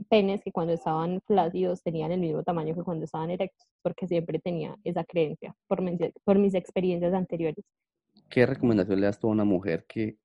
penes 0.09 0.43
que 0.43 0.51
cuando 0.51 0.73
estaban 0.73 1.21
flácidos 1.25 1.81
tenían 1.81 2.11
el 2.11 2.19
mismo 2.19 2.43
tamaño 2.43 2.75
que 2.75 2.83
cuando 2.83 3.05
estaban 3.05 3.29
erectos, 3.31 3.65
porque 3.81 4.05
siempre 4.05 4.37
tenía 4.39 4.75
esa 4.83 5.05
creencia 5.05 5.55
por, 5.67 5.81
mis- 5.81 6.11
por 6.25 6.37
mis 6.37 6.55
experiencias 6.55 7.13
anteriores. 7.13 7.63
¿Qué 8.29 8.45
recomendación 8.45 8.99
le 8.99 9.05
das 9.05 9.17
tú 9.17 9.27
a 9.29 9.31
una 9.31 9.45
mujer 9.45 9.85
que 9.87 10.17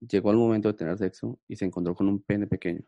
llegó 0.00 0.28
al 0.28 0.36
momento 0.36 0.68
de 0.68 0.74
tener 0.74 0.98
sexo 0.98 1.38
y 1.48 1.56
se 1.56 1.64
encontró 1.64 1.94
con 1.94 2.06
un 2.06 2.20
pene 2.22 2.46
pequeño? 2.46 2.82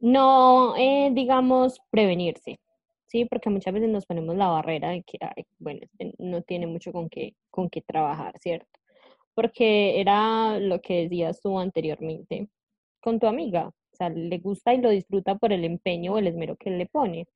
no, 0.00 0.76
eh, 0.76 1.10
digamos, 1.14 1.80
prevenirse, 1.90 2.60
¿sí? 3.08 3.24
Porque 3.26 3.50
muchas 3.50 3.74
veces 3.74 3.90
nos 3.90 4.06
ponemos 4.06 4.36
la 4.36 4.48
barrera 4.48 4.90
de 4.90 5.02
que, 5.04 5.18
bueno, 5.58 5.80
no 6.18 6.42
tiene 6.42 6.66
mucho 6.68 6.92
con 6.92 7.08
qué, 7.10 7.34
con 7.50 7.70
qué 7.70 7.82
trabajar, 7.82 8.38
¿cierto? 8.40 8.68
Porque 9.34 10.00
era 10.00 10.58
lo 10.60 10.80
que 10.80 11.02
decías 11.04 11.40
tú 11.40 11.58
anteriormente 11.58 12.48
con 13.00 13.20
tu 13.20 13.26
amiga, 13.28 13.68
o 13.68 13.96
sea, 13.96 14.10
le 14.10 14.38
gusta 14.38 14.74
y 14.74 14.80
lo 14.82 14.90
disfruta 14.90 15.36
por 15.36 15.52
el 15.52 15.64
empeño 15.64 16.14
o 16.14 16.18
el 16.18 16.28
esmero 16.28 16.56
que 16.56 16.70
le 16.70 16.86
pone. 16.86 17.26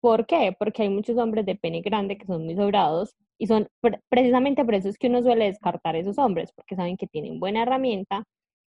¿Por 0.00 0.26
qué? 0.26 0.54
Porque 0.58 0.82
hay 0.82 0.88
muchos 0.90 1.16
hombres 1.18 1.46
de 1.46 1.56
pene 1.56 1.80
grande 1.82 2.16
que 2.18 2.26
son 2.26 2.44
muy 2.44 2.54
sobrados 2.56 3.14
y 3.38 3.46
son 3.46 3.68
pre- 3.80 4.00
precisamente 4.08 4.64
por 4.64 4.74
eso 4.74 4.88
es 4.88 4.98
que 4.98 5.08
uno 5.08 5.22
suele 5.22 5.46
descartar 5.46 5.96
a 5.96 5.98
esos 5.98 6.18
hombres, 6.18 6.52
porque 6.52 6.76
saben 6.76 6.96
que 6.96 7.06
tienen 7.06 7.40
buena 7.40 7.62
herramienta, 7.62 8.24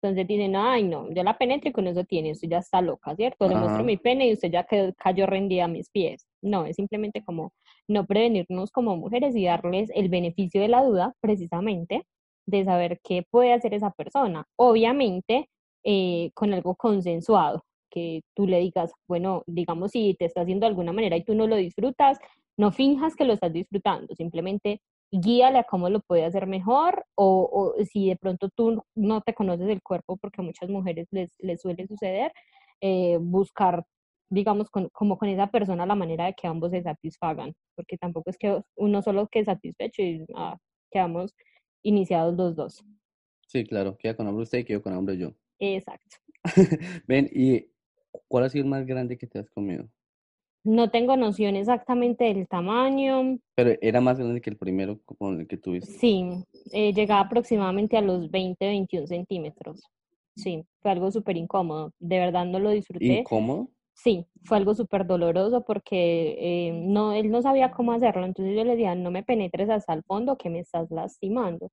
entonces 0.00 0.26
dicen, 0.26 0.54
ay 0.56 0.84
no, 0.84 1.10
yo 1.12 1.22
la 1.24 1.36
penetro 1.36 1.70
y 1.70 1.72
con 1.72 1.86
eso 1.88 2.04
tiene, 2.04 2.32
usted 2.32 2.48
ya 2.48 2.58
está 2.58 2.80
loca, 2.80 3.14
¿cierto? 3.16 3.48
Le 3.48 3.54
muestro 3.60 3.84
mi 3.84 3.96
pene 3.96 4.28
y 4.28 4.32
usted 4.34 4.50
ya 4.50 4.64
quedó- 4.64 4.94
cayó 4.96 5.26
rendida 5.26 5.64
a 5.64 5.68
mis 5.68 5.90
pies. 5.90 6.26
No, 6.42 6.66
es 6.66 6.76
simplemente 6.76 7.24
como 7.24 7.52
no 7.88 8.06
prevenirnos 8.06 8.70
como 8.70 8.96
mujeres 8.96 9.34
y 9.34 9.44
darles 9.44 9.90
el 9.94 10.08
beneficio 10.08 10.60
de 10.60 10.68
la 10.68 10.84
duda, 10.84 11.14
precisamente, 11.20 12.04
de 12.46 12.64
saber 12.64 13.00
qué 13.02 13.24
puede 13.30 13.52
hacer 13.52 13.74
esa 13.74 13.90
persona. 13.90 14.46
Obviamente, 14.56 15.48
eh, 15.84 16.30
con 16.34 16.52
algo 16.54 16.76
consensuado, 16.76 17.64
que 17.90 18.22
tú 18.36 18.46
le 18.46 18.60
digas, 18.60 18.92
bueno, 19.08 19.42
digamos, 19.46 19.92
si 19.92 20.14
te 20.14 20.26
está 20.26 20.42
haciendo 20.42 20.64
de 20.64 20.68
alguna 20.68 20.92
manera 20.92 21.16
y 21.16 21.24
tú 21.24 21.34
no 21.34 21.46
lo 21.46 21.56
disfrutas, 21.56 22.18
no 22.56 22.70
finjas 22.70 23.16
que 23.16 23.24
lo 23.24 23.32
estás 23.32 23.52
disfrutando, 23.52 24.14
simplemente 24.14 24.80
guíale 25.10 25.58
a 25.58 25.64
cómo 25.64 25.88
lo 25.88 26.00
puede 26.00 26.24
hacer 26.24 26.46
mejor 26.46 27.04
o, 27.14 27.74
o 27.78 27.84
si 27.84 28.08
de 28.08 28.16
pronto 28.16 28.48
tú 28.50 28.82
no 28.94 29.20
te 29.22 29.34
conoces 29.34 29.68
el 29.68 29.82
cuerpo, 29.82 30.16
porque 30.16 30.40
a 30.40 30.44
muchas 30.44 30.68
mujeres 30.68 31.06
les, 31.10 31.34
les 31.38 31.60
suele 31.60 31.86
suceder, 31.86 32.32
eh, 32.80 33.18
buscar, 33.20 33.84
digamos, 34.28 34.70
con, 34.70 34.88
como 34.90 35.16
con 35.18 35.28
esa 35.28 35.50
persona 35.50 35.86
la 35.86 35.94
manera 35.94 36.26
de 36.26 36.34
que 36.34 36.46
ambos 36.46 36.70
se 36.70 36.82
satisfagan, 36.82 37.54
porque 37.74 37.96
tampoco 37.96 38.30
es 38.30 38.36
que 38.36 38.60
uno 38.76 39.02
solo 39.02 39.28
quede 39.28 39.46
satisfecho 39.46 40.02
y 40.02 40.26
ah, 40.36 40.56
quedamos 40.90 41.34
iniciados 41.82 42.34
los 42.36 42.54
dos. 42.54 42.84
Sí, 43.46 43.64
claro, 43.64 43.96
queda 43.96 44.14
con 44.14 44.26
hombre 44.26 44.42
usted 44.42 44.58
y 44.58 44.64
quedo 44.64 44.82
con 44.82 44.94
hombre 44.94 45.16
yo. 45.16 45.32
Exacto. 45.58 46.16
Ven, 47.06 47.28
¿y 47.32 47.72
cuál 48.28 48.44
ha 48.44 48.50
sido 48.50 48.64
el 48.64 48.70
más 48.70 48.86
grande 48.86 49.16
que 49.16 49.26
te 49.26 49.38
has 49.38 49.48
comido? 49.48 49.88
No 50.64 50.90
tengo 50.90 51.16
noción 51.16 51.56
exactamente 51.56 52.24
del 52.24 52.46
tamaño. 52.48 53.38
Pero 53.54 53.72
era 53.80 54.00
más 54.00 54.18
grande 54.18 54.40
que 54.40 54.50
el 54.50 54.56
primero 54.56 55.00
con 55.18 55.40
el 55.40 55.46
que 55.46 55.56
tuviste. 55.56 55.90
Sí, 55.92 56.24
eh, 56.72 56.92
llegaba 56.92 57.20
aproximadamente 57.22 57.96
a 57.96 58.00
los 58.02 58.30
20, 58.30 58.66
21 58.66 59.06
centímetros. 59.06 59.82
Sí, 60.36 60.64
fue 60.80 60.90
algo 60.92 61.10
súper 61.10 61.36
incómodo. 61.36 61.92
De 61.98 62.18
verdad 62.18 62.44
no 62.46 62.58
lo 62.58 62.70
disfruté. 62.70 63.06
¿Incómodo? 63.20 63.68
Sí, 63.94 64.26
fue 64.44 64.58
algo 64.58 64.74
súper 64.74 65.06
doloroso 65.06 65.64
porque 65.64 66.36
eh, 66.38 66.72
no, 66.72 67.12
él 67.12 67.30
no 67.30 67.42
sabía 67.42 67.72
cómo 67.72 67.92
hacerlo. 67.92 68.24
Entonces 68.24 68.54
yo 68.56 68.62
le 68.64 68.72
decía, 68.72 68.94
no 68.94 69.10
me 69.10 69.24
penetres 69.24 69.68
hasta 69.70 69.92
el 69.94 70.04
fondo 70.04 70.36
que 70.36 70.50
me 70.50 70.60
estás 70.60 70.88
lastimando. 70.90 71.70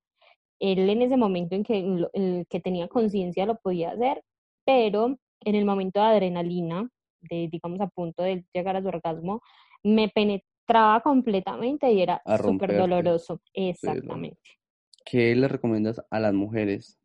Él 0.59 0.89
en 0.89 1.01
ese 1.03 1.17
momento 1.17 1.53
en 1.55 1.63
que, 1.63 1.81
lo- 1.83 2.09
en 2.13 2.45
que 2.49 2.59
tenía 2.59 2.87
conciencia 2.87 3.45
lo 3.45 3.57
podía 3.57 3.91
hacer, 3.91 4.23
pero 4.65 5.17
en 5.41 5.55
el 5.55 5.65
momento 5.65 5.99
de 5.99 6.05
adrenalina, 6.07 6.89
de 7.29 7.47
digamos 7.51 7.79
a 7.81 7.87
punto 7.87 8.23
de 8.23 8.45
llegar 8.53 8.75
a 8.75 8.81
su 8.81 8.87
orgasmo, 8.87 9.41
me 9.83 10.09
penetraba 10.09 11.01
completamente 11.01 11.91
y 11.91 12.01
era 12.01 12.21
súper 12.41 12.71
doloroso. 12.77 13.33
lo- 13.35 13.41
Exactamente. 13.53 14.39
¿Qué 15.05 15.35
le 15.35 15.47
recomiendas 15.47 16.01
a 16.09 16.19
las 16.19 16.33
mujeres 16.33 16.97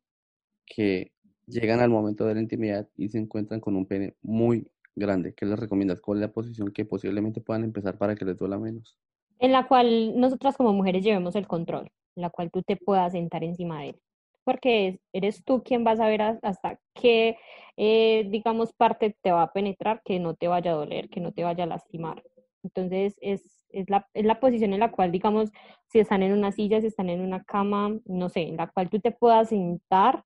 que 0.66 1.12
llegan 1.46 1.80
al 1.80 1.90
momento 1.90 2.24
de 2.26 2.34
la 2.34 2.40
intimidad 2.40 2.88
y 2.96 3.08
se 3.08 3.18
encuentran 3.18 3.60
con 3.60 3.76
un 3.76 3.86
pene 3.86 4.14
muy 4.22 4.70
grande. 4.94 5.34
¿Qué 5.34 5.46
les 5.46 5.58
recomiendas? 5.58 6.00
¿Cuál 6.00 6.18
es 6.18 6.22
la 6.22 6.32
posición 6.32 6.72
que 6.72 6.84
posiblemente 6.84 7.40
puedan 7.40 7.64
empezar 7.64 7.98
para 7.98 8.14
que 8.14 8.24
les 8.24 8.36
duela 8.38 8.58
menos? 8.58 8.96
En 9.38 9.52
la 9.52 9.66
cual 9.66 10.18
nosotras 10.18 10.56
como 10.56 10.72
mujeres 10.72 11.02
llevemos 11.04 11.34
el 11.36 11.46
control, 11.46 11.90
en 12.16 12.22
la 12.22 12.30
cual 12.30 12.50
tú 12.50 12.62
te 12.62 12.76
puedas 12.76 13.12
sentar 13.12 13.42
encima 13.42 13.80
de 13.82 13.88
él. 13.90 14.00
Porque 14.44 15.00
eres 15.12 15.44
tú 15.44 15.62
quien 15.62 15.84
vas 15.84 16.00
a 16.00 16.08
ver 16.08 16.22
hasta 16.22 16.80
qué, 16.94 17.36
eh, 17.76 18.26
digamos, 18.30 18.72
parte 18.72 19.16
te 19.22 19.32
va 19.32 19.42
a 19.42 19.52
penetrar, 19.52 20.02
que 20.04 20.18
no 20.18 20.34
te 20.34 20.48
vaya 20.48 20.72
a 20.72 20.74
doler, 20.74 21.08
que 21.08 21.20
no 21.20 21.32
te 21.32 21.44
vaya 21.44 21.64
a 21.64 21.66
lastimar. 21.66 22.22
Entonces, 22.62 23.16
es, 23.20 23.66
es, 23.70 23.88
la, 23.88 24.06
es 24.14 24.24
la 24.24 24.40
posición 24.40 24.72
en 24.72 24.80
la 24.80 24.90
cual, 24.90 25.12
digamos, 25.12 25.50
si 25.88 25.98
están 25.98 26.22
en 26.22 26.32
una 26.32 26.52
silla, 26.52 26.80
si 26.80 26.88
están 26.88 27.10
en 27.10 27.20
una 27.20 27.44
cama, 27.44 27.98
no 28.04 28.28
sé, 28.28 28.42
en 28.42 28.56
la 28.56 28.68
cual 28.68 28.90
tú 28.90 29.00
te 29.00 29.12
puedas 29.12 29.48
sentar 29.48 30.24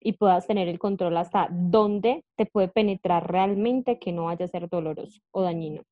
y 0.00 0.12
puedas 0.12 0.46
tener 0.46 0.68
el 0.68 0.78
control 0.78 1.16
hasta 1.16 1.48
dónde 1.50 2.24
te 2.36 2.46
puede 2.46 2.68
penetrar 2.68 3.30
realmente 3.30 3.98
que 3.98 4.12
no 4.12 4.26
vaya 4.26 4.44
a 4.44 4.48
ser 4.48 4.68
doloroso 4.68 5.20
o 5.32 5.42
dañino. 5.42 5.82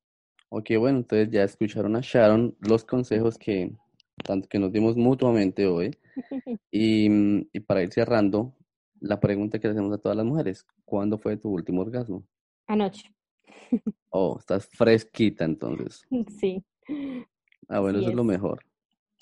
Ok, 0.49 0.71
bueno, 0.79 0.99
entonces 0.99 1.29
ya 1.29 1.43
escucharon 1.43 1.95
a 1.97 2.01
Sharon 2.01 2.55
los 2.61 2.85
consejos 2.85 3.37
que, 3.37 3.71
tanto 4.23 4.47
que 4.47 4.59
nos 4.59 4.71
dimos 4.71 4.95
mutuamente 4.95 5.67
hoy. 5.67 5.91
Y, 6.71 7.07
y 7.53 7.59
para 7.61 7.81
ir 7.83 7.91
cerrando, 7.93 8.53
la 8.99 9.19
pregunta 9.19 9.59
que 9.59 9.67
le 9.67 9.73
hacemos 9.73 9.93
a 9.93 9.97
todas 9.97 10.17
las 10.17 10.25
mujeres, 10.25 10.65
¿cuándo 10.85 11.17
fue 11.17 11.37
tu 11.37 11.49
último 11.49 11.81
orgasmo? 11.81 12.23
Anoche. 12.67 13.13
Oh, 14.09 14.37
estás 14.39 14.65
fresquita 14.67 15.43
entonces. 15.45 16.07
Sí. 16.39 16.63
Ah, 17.67 17.81
bueno, 17.81 17.99
eso 17.99 18.09
es. 18.09 18.15
lo 18.15 18.23
mejor. 18.23 18.63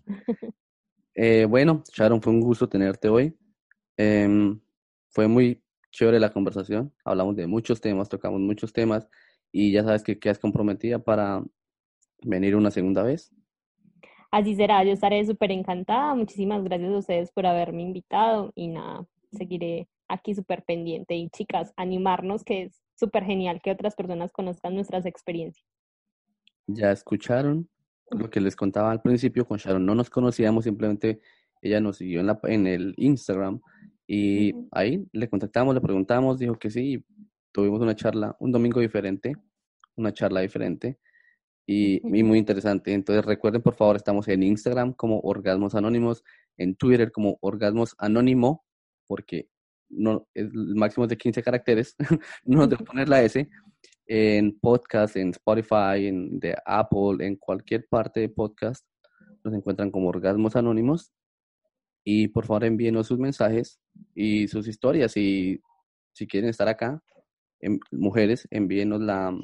Eh, 1.18 1.46
bueno, 1.46 1.82
Sharon, 1.94 2.22
fue 2.22 2.34
un 2.34 2.42
gusto 2.42 2.68
tenerte 2.68 3.08
hoy. 3.08 3.34
Em, 3.96 4.60
fue 5.08 5.30
muy 5.30 5.64
chévere 5.90 6.20
la 6.20 6.34
conversación. 6.34 6.94
Hablamos 7.06 7.38
de 7.38 7.48
muchos 7.48 7.80
temas, 7.80 8.10
tocamos 8.10 8.42
muchos 8.42 8.74
temas 8.74 9.08
y 9.50 9.72
ya 9.72 9.86
sabes 9.86 10.04
que 10.04 10.20
quedas 10.20 10.40
comprometida 10.40 11.00
para 11.00 11.42
venir 12.22 12.58
una 12.58 12.70
segunda 12.70 13.02
vez. 13.02 13.32
Así 14.36 14.54
será, 14.54 14.84
yo 14.84 14.92
estaré 14.92 15.26
súper 15.26 15.50
encantada. 15.52 16.14
Muchísimas 16.14 16.62
gracias 16.62 16.92
a 16.92 16.98
ustedes 16.98 17.32
por 17.32 17.46
haberme 17.46 17.84
invitado 17.84 18.52
y 18.54 18.68
nada, 18.68 19.08
seguiré 19.32 19.88
aquí 20.10 20.36
súper 20.36 20.62
pendiente. 20.66 21.16
Y 21.16 21.30
chicas, 21.30 21.72
animarnos 21.78 22.44
que 22.44 22.64
es 22.64 22.82
súper 22.96 23.24
genial 23.24 23.62
que 23.64 23.72
otras 23.72 23.96
personas 23.96 24.34
conozcan 24.34 24.76
nuestras 24.76 25.06
experiencias. 25.06 25.66
Ya 26.68 26.92
escucharon 26.92 27.70
lo 28.12 28.30
que 28.30 28.42
les 28.42 28.58
contaba 28.58 28.92
al 28.92 29.02
principio 29.02 29.48
con 29.48 29.58
Sharon. 29.58 29.86
No 29.86 29.96
nos 29.96 30.10
conocíamos, 30.10 30.66
simplemente 30.66 31.22
ella 31.62 31.80
nos 31.80 31.96
siguió 31.96 32.20
en, 32.20 32.28
la, 32.28 32.38
en 32.44 32.68
el 32.68 32.94
Instagram 32.98 33.62
y 34.06 34.54
ahí 34.72 35.08
le 35.14 35.30
contactamos, 35.30 35.74
le 35.74 35.80
preguntamos, 35.80 36.40
dijo 36.40 36.56
que 36.56 36.70
sí, 36.70 37.06
tuvimos 37.54 37.80
una 37.80 37.96
charla, 37.96 38.36
un 38.42 38.52
domingo 38.52 38.82
diferente, 38.82 39.34
una 39.96 40.12
charla 40.12 40.42
diferente 40.42 41.00
y, 41.66 42.02
muy 42.04 42.38
interesante. 42.38 42.94
Entonces 42.94 43.26
recuerden, 43.26 43.62
por 43.62 43.76
favor, 43.76 43.96
estamos 43.96 44.28
en 44.28 44.44
Instagram 44.44 44.94
como 44.94 45.20
Orgasmos 45.22 45.76
Anónimos, 45.76 46.24
en 46.58 46.76
Twitter 46.76 47.12
como 47.12 47.38
Orgasmos 47.42 47.96
Anónimo, 47.98 48.66
porque 49.08 49.50
no, 49.90 50.28
el 50.34 50.52
máximo 50.76 51.06
es 51.06 51.10
de 51.10 51.18
15 51.18 51.44
caracteres, 51.44 51.96
no 52.46 52.68
debo 52.68 52.86
poner 52.86 53.10
la 53.10 53.22
S, 53.24 53.48
en 54.08 54.60
podcast, 54.60 55.16
en 55.16 55.30
Spotify, 55.30 56.08
en 56.08 56.40
de 56.40 56.56
Apple, 56.66 57.26
en 57.26 57.36
cualquier 57.38 57.88
parte 57.88 58.20
de 58.20 58.30
podcast, 58.30 58.86
nos 59.44 59.54
encuentran 59.54 59.92
como 59.92 60.10
Orgasmos 60.10 60.56
Anónimos. 60.56 61.12
Y 62.04 62.28
por 62.28 62.46
favor 62.46 62.66
envíenos 62.66 63.08
sus 63.08 63.18
mensajes 63.18 63.80
y 64.14 64.48
sus 64.48 64.68
historias. 64.68 65.18
Y 65.18 65.60
si 66.14 66.28
quieren 66.28 66.52
estar 66.52 66.68
acá, 66.68 67.02
en, 67.60 67.80
mujeres, 67.92 68.48
envíenos 68.52 69.02
la, 69.02 69.36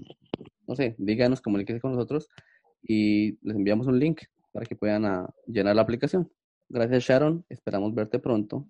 no 0.71 0.75
sé, 0.77 0.95
díganos, 0.97 1.41
comuníquense 1.41 1.81
con 1.81 1.91
nosotros 1.91 2.29
y 2.81 3.37
les 3.45 3.57
enviamos 3.57 3.87
un 3.87 3.99
link 3.99 4.21
para 4.53 4.65
que 4.65 4.77
puedan 4.77 5.03
a, 5.03 5.23
ah, 5.25 5.33
llenar 5.45 5.75
la 5.75 5.81
aplicación. 5.81 6.31
Gracias 6.69 7.03
Sharon, 7.03 7.43
esperamos 7.49 7.93
verte 7.93 8.19
pronto 8.19 8.65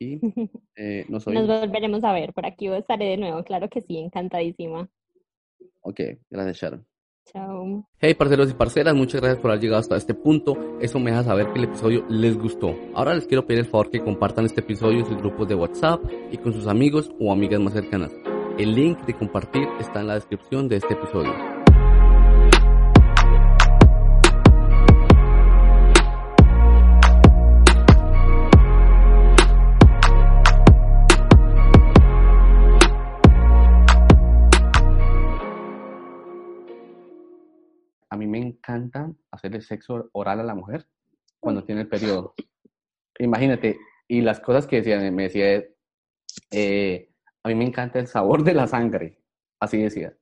y 0.00 0.18
eh, 0.76 1.06
nos, 1.08 1.28
nos 1.28 1.46
volveremos 1.46 2.02
a 2.02 2.12
ver, 2.12 2.32
por 2.32 2.44
aquí 2.44 2.64
yo 2.64 2.74
estaré 2.74 3.10
de 3.10 3.16
nuevo, 3.18 3.44
claro 3.44 3.68
que 3.68 3.82
sí, 3.82 3.98
encantadísima. 3.98 4.90
Ok, 5.82 6.00
gracias 6.28 6.56
Sharon. 6.56 6.84
Chao. 7.26 7.86
Hey 8.00 8.14
parceros 8.14 8.50
y 8.50 8.54
parceras, 8.54 8.96
muchas 8.96 9.20
gracias 9.20 9.40
por 9.40 9.52
haber 9.52 9.62
llegado 9.62 9.80
hasta 9.80 9.96
este 9.96 10.14
punto. 10.14 10.56
Eso 10.80 10.98
me 10.98 11.12
deja 11.12 11.22
saber 11.22 11.52
que 11.52 11.60
el 11.60 11.66
episodio 11.66 12.04
les 12.08 12.36
gustó. 12.36 12.74
Ahora 12.94 13.14
les 13.14 13.28
quiero 13.28 13.46
pedir 13.46 13.60
el 13.60 13.66
favor 13.66 13.90
que 13.90 14.00
compartan 14.00 14.46
este 14.46 14.60
episodio 14.60 15.00
en 15.00 15.06
sus 15.06 15.18
grupos 15.18 15.46
de 15.46 15.54
WhatsApp 15.54 16.02
y 16.32 16.38
con 16.38 16.52
sus 16.52 16.66
amigos 16.66 17.12
o 17.20 17.30
amigas 17.30 17.60
más 17.60 17.74
cercanas. 17.74 18.10
El 18.58 18.74
link 18.74 18.98
de 19.06 19.14
compartir 19.14 19.68
está 19.78 20.00
en 20.00 20.08
la 20.08 20.14
descripción 20.14 20.68
de 20.68 20.78
este 20.78 20.94
episodio. 20.94 21.32
a 38.10 38.16
mí 38.16 38.26
me 38.26 38.38
encanta 38.38 39.12
hacerle 39.30 39.60
sexo 39.60 40.10
oral 40.12 40.40
a 40.40 40.42
la 40.42 40.56
mujer 40.56 40.88
cuando 41.38 41.62
tiene 41.62 41.82
el 41.82 41.88
periodo. 41.88 42.34
Imagínate, 43.20 43.78
y 44.08 44.22
las 44.22 44.40
cosas 44.40 44.66
que 44.66 44.82
me 45.12 45.22
decía, 45.22 45.62
eh, 46.50 47.07
a 47.48 47.54
mí 47.54 47.54
me 47.54 47.64
encanta 47.64 47.98
el 47.98 48.06
sabor 48.06 48.44
de 48.44 48.52
la 48.52 48.66
sangre, 48.66 49.22
así 49.58 49.78
decía. 49.78 50.17